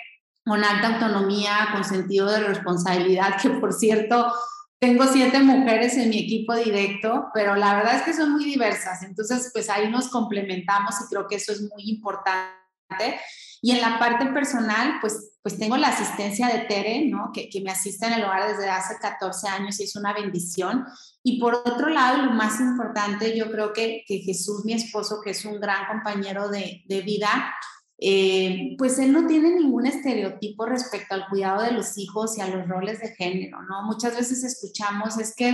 con 0.45 0.64
alta 0.64 0.95
autonomía, 0.95 1.68
con 1.72 1.85
sentido 1.85 2.31
de 2.31 2.41
responsabilidad, 2.41 3.41
que 3.41 3.51
por 3.51 3.72
cierto 3.72 4.33
tengo 4.79 5.07
siete 5.07 5.41
mujeres 5.41 5.97
en 5.97 6.11
mi 6.11 6.20
equipo 6.20 6.55
directo, 6.55 7.29
pero 7.35 7.57
la 7.57 7.74
verdad 7.74 7.97
es 7.97 8.03
que 8.03 8.12
son 8.12 8.33
muy 8.33 8.45
diversas, 8.45 9.03
entonces 9.03 9.51
pues 9.53 9.68
ahí 9.70 9.91
nos 9.91 10.09
complementamos 10.09 10.95
y 11.01 11.09
creo 11.09 11.26
que 11.26 11.37
eso 11.37 11.53
es 11.53 11.62
muy 11.62 11.91
importante. 11.91 13.18
Y 13.61 13.72
en 13.72 13.81
la 13.81 13.99
parte 13.99 14.26
personal, 14.26 14.99
pues, 15.01 15.33
pues 15.43 15.59
tengo 15.59 15.76
la 15.76 15.89
asistencia 15.89 16.47
de 16.47 16.61
Tere, 16.61 17.07
¿no? 17.07 17.33
Que, 17.35 17.49
que 17.49 17.61
me 17.61 17.72
asiste 17.72 18.07
en 18.07 18.12
el 18.12 18.24
hogar 18.24 18.49
desde 18.49 18.70
hace 18.70 18.97
14 19.01 19.49
años 19.49 19.81
y 19.81 19.83
es 19.83 19.97
una 19.97 20.14
bendición. 20.14 20.85
Y 21.24 21.41
por 21.41 21.57
otro 21.57 21.89
lado, 21.89 22.22
lo 22.22 22.31
más 22.31 22.61
importante, 22.61 23.37
yo 23.37 23.51
creo 23.51 23.72
que, 23.72 24.05
que 24.07 24.18
Jesús, 24.18 24.64
mi 24.64 24.74
esposo, 24.74 25.20
que 25.24 25.31
es 25.31 25.45
un 25.45 25.61
gran 25.61 25.89
compañero 25.89 26.49
de, 26.49 26.85
de 26.87 27.01
vida, 27.01 27.53
eh, 28.01 28.77
pues 28.79 28.99
él 29.01 29.13
no 29.13 29.27
tiene 29.27 29.51
ningún 29.51 29.87
estereotipo 29.87 30.67
respecto 30.67 31.15
al 31.15 31.27
cuidado 31.29 31.63
de 31.63 31.73
los 31.73 31.99
hijos 31.99 32.39
y 32.39 32.41
a 32.41 32.47
los 32.47 32.69
roles 32.69 33.01
de 33.01 33.09
género, 33.09 33.61
¿no? 33.63 33.83
Muchas 33.83 34.17
veces 34.17 34.45
escuchamos 34.45 35.19
es 35.19 35.35
que 35.35 35.53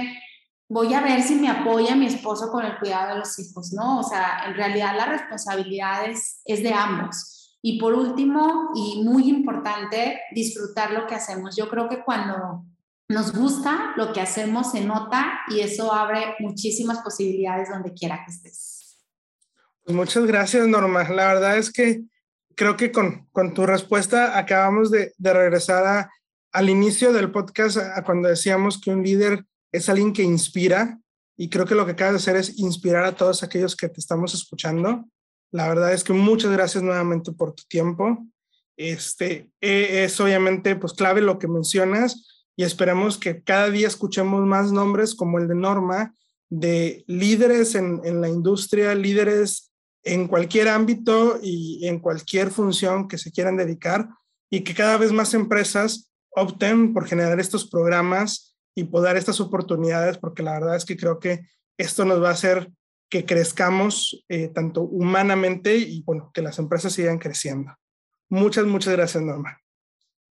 voy 0.68 0.92
a 0.92 1.00
ver 1.00 1.22
si 1.22 1.36
me 1.36 1.48
apoya 1.48 1.96
mi 1.96 2.06
esposo 2.06 2.50
con 2.50 2.64
el 2.64 2.78
cuidado 2.78 3.14
de 3.14 3.18
los 3.20 3.38
hijos, 3.38 3.72
¿no? 3.72 4.00
O 4.00 4.02
sea, 4.02 4.44
en 4.46 4.54
realidad 4.54 4.94
la 4.94 5.06
responsabilidad 5.06 6.06
es, 6.08 6.42
es 6.44 6.62
de 6.62 6.74
ambos. 6.74 7.58
Y 7.62 7.80
por 7.80 7.94
último, 7.94 8.72
y 8.74 9.02
muy 9.02 9.30
importante, 9.30 10.20
disfrutar 10.32 10.90
lo 10.90 11.06
que 11.06 11.14
hacemos. 11.14 11.56
Yo 11.56 11.70
creo 11.70 11.88
que 11.88 12.04
cuando 12.04 12.62
nos 13.08 13.32
gusta 13.32 13.94
lo 13.96 14.12
que 14.12 14.20
hacemos 14.20 14.72
se 14.72 14.84
nota 14.84 15.40
y 15.48 15.60
eso 15.60 15.92
abre 15.94 16.34
muchísimas 16.40 16.98
posibilidades 16.98 17.70
donde 17.70 17.94
quiera 17.94 18.22
que 18.24 18.32
estés. 18.32 18.98
Pues 19.82 19.96
muchas 19.96 20.26
gracias, 20.26 20.66
Norma. 20.66 21.08
La 21.08 21.28
verdad 21.28 21.56
es 21.56 21.72
que 21.72 22.04
creo 22.54 22.76
que 22.76 22.92
con, 22.92 23.26
con 23.32 23.54
tu 23.54 23.66
respuesta 23.66 24.38
acabamos 24.38 24.90
de, 24.90 25.12
de 25.16 25.32
regresar 25.32 25.86
a, 25.86 26.10
al 26.52 26.70
inicio 26.70 27.12
del 27.12 27.30
podcast, 27.30 27.78
a, 27.78 28.02
cuando 28.04 28.28
decíamos 28.28 28.80
que 28.80 28.90
un 28.90 29.02
líder 29.02 29.44
es 29.72 29.88
alguien 29.88 30.12
que 30.12 30.22
inspira, 30.22 31.00
y 31.36 31.48
creo 31.48 31.66
que 31.66 31.74
lo 31.74 31.84
que 31.84 31.92
acabas 31.92 32.14
de 32.14 32.18
hacer 32.18 32.36
es 32.36 32.58
inspirar 32.58 33.04
a 33.04 33.16
todos 33.16 33.42
aquellos 33.42 33.74
que 33.74 33.88
te 33.88 34.00
estamos 34.00 34.34
escuchando. 34.34 35.04
La 35.50 35.68
verdad 35.68 35.92
es 35.92 36.04
que 36.04 36.12
muchas 36.12 36.52
gracias 36.52 36.82
nuevamente 36.84 37.32
por 37.32 37.54
tu 37.54 37.64
tiempo. 37.64 38.24
Este, 38.76 39.50
e, 39.60 40.04
es 40.04 40.20
obviamente 40.20 40.76
pues 40.76 40.92
clave 40.92 41.20
lo 41.20 41.38
que 41.38 41.48
mencionas 41.48 42.44
y 42.56 42.62
esperemos 42.62 43.18
que 43.18 43.42
cada 43.42 43.70
día 43.70 43.88
escuchemos 43.88 44.46
más 44.46 44.70
nombres 44.70 45.14
como 45.14 45.38
el 45.38 45.48
de 45.48 45.56
Norma, 45.56 46.14
de 46.50 47.04
líderes 47.08 47.74
en, 47.74 48.00
en 48.04 48.20
la 48.20 48.28
industria, 48.28 48.94
líderes 48.94 49.72
en 50.04 50.28
cualquier 50.28 50.68
ámbito 50.68 51.38
y 51.42 51.86
en 51.88 51.98
cualquier 51.98 52.50
función 52.50 53.08
que 53.08 53.18
se 53.18 53.32
quieran 53.32 53.56
dedicar 53.56 54.08
y 54.50 54.60
que 54.60 54.74
cada 54.74 54.98
vez 54.98 55.12
más 55.12 55.34
empresas 55.34 56.12
opten 56.30 56.92
por 56.92 57.06
generar 57.06 57.40
estos 57.40 57.68
programas 57.68 58.56
y 58.74 58.84
poder 58.84 59.10
dar 59.10 59.16
estas 59.16 59.40
oportunidades, 59.40 60.18
porque 60.18 60.42
la 60.42 60.52
verdad 60.52 60.76
es 60.76 60.84
que 60.84 60.96
creo 60.96 61.18
que 61.18 61.46
esto 61.78 62.04
nos 62.04 62.22
va 62.22 62.28
a 62.28 62.32
hacer 62.32 62.70
que 63.08 63.24
crezcamos 63.24 64.24
eh, 64.28 64.48
tanto 64.48 64.82
humanamente 64.82 65.76
y 65.76 66.02
bueno, 66.02 66.30
que 66.34 66.42
las 66.42 66.58
empresas 66.58 66.92
sigan 66.92 67.18
creciendo. 67.18 67.72
Muchas, 68.28 68.64
muchas 68.64 68.94
gracias, 68.94 69.22
Norma. 69.22 69.58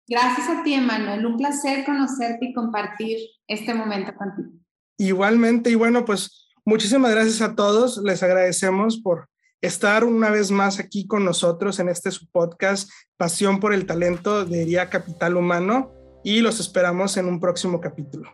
Gracias 0.07 0.49
a 0.49 0.63
ti, 0.63 0.73
Emanuel. 0.73 1.25
Un 1.25 1.37
placer 1.37 1.85
conocerte 1.85 2.45
y 2.45 2.53
compartir 2.53 3.17
este 3.47 3.73
momento 3.73 4.13
contigo. 4.15 4.51
Igualmente, 4.97 5.69
y 5.69 5.75
bueno, 5.75 6.03
pues 6.03 6.49
muchísimas 6.65 7.11
gracias 7.11 7.41
a 7.41 7.55
todos. 7.55 7.97
Les 8.03 8.21
agradecemos 8.21 8.99
por 8.99 9.29
estar 9.63 10.03
una 10.03 10.29
vez 10.29 10.51
más 10.51 10.77
aquí 10.79 11.07
con 11.07 11.23
nosotros 11.23 11.79
en 11.79 11.87
este 11.87 12.11
su 12.11 12.27
podcast 12.27 12.91
Pasión 13.15 13.61
por 13.61 13.73
el 13.73 13.85
Talento 13.85 14.43
de 14.43 14.63
Iría 14.63 14.89
Capital 14.89 15.37
Humano 15.37 15.91
y 16.21 16.41
los 16.41 16.59
esperamos 16.59 17.15
en 17.15 17.27
un 17.27 17.39
próximo 17.39 17.79
capítulo. 17.79 18.29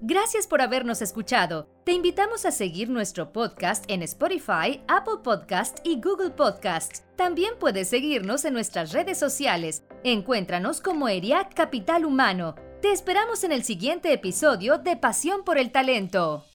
Gracias 0.00 0.46
por 0.46 0.62
habernos 0.62 1.02
escuchado. 1.02 1.68
Te 1.84 1.92
invitamos 1.92 2.46
a 2.46 2.52
seguir 2.52 2.88
nuestro 2.88 3.32
podcast 3.32 3.84
en 3.88 4.02
Spotify, 4.02 4.82
Apple 4.88 5.18
Podcast 5.22 5.78
y 5.84 6.00
Google 6.00 6.30
Podcast. 6.30 7.04
También 7.16 7.52
puedes 7.60 7.88
seguirnos 7.88 8.46
en 8.46 8.54
nuestras 8.54 8.92
redes 8.92 9.18
sociales. 9.18 9.82
Encuéntranos 10.04 10.80
como 10.80 11.06
ERIAC 11.10 11.52
Capital 11.52 12.06
Humano. 12.06 12.54
Te 12.80 12.92
esperamos 12.92 13.44
en 13.44 13.52
el 13.52 13.62
siguiente 13.62 14.10
episodio 14.10 14.78
de 14.78 14.96
Pasión 14.96 15.44
por 15.44 15.58
el 15.58 15.70
Talento. 15.70 16.46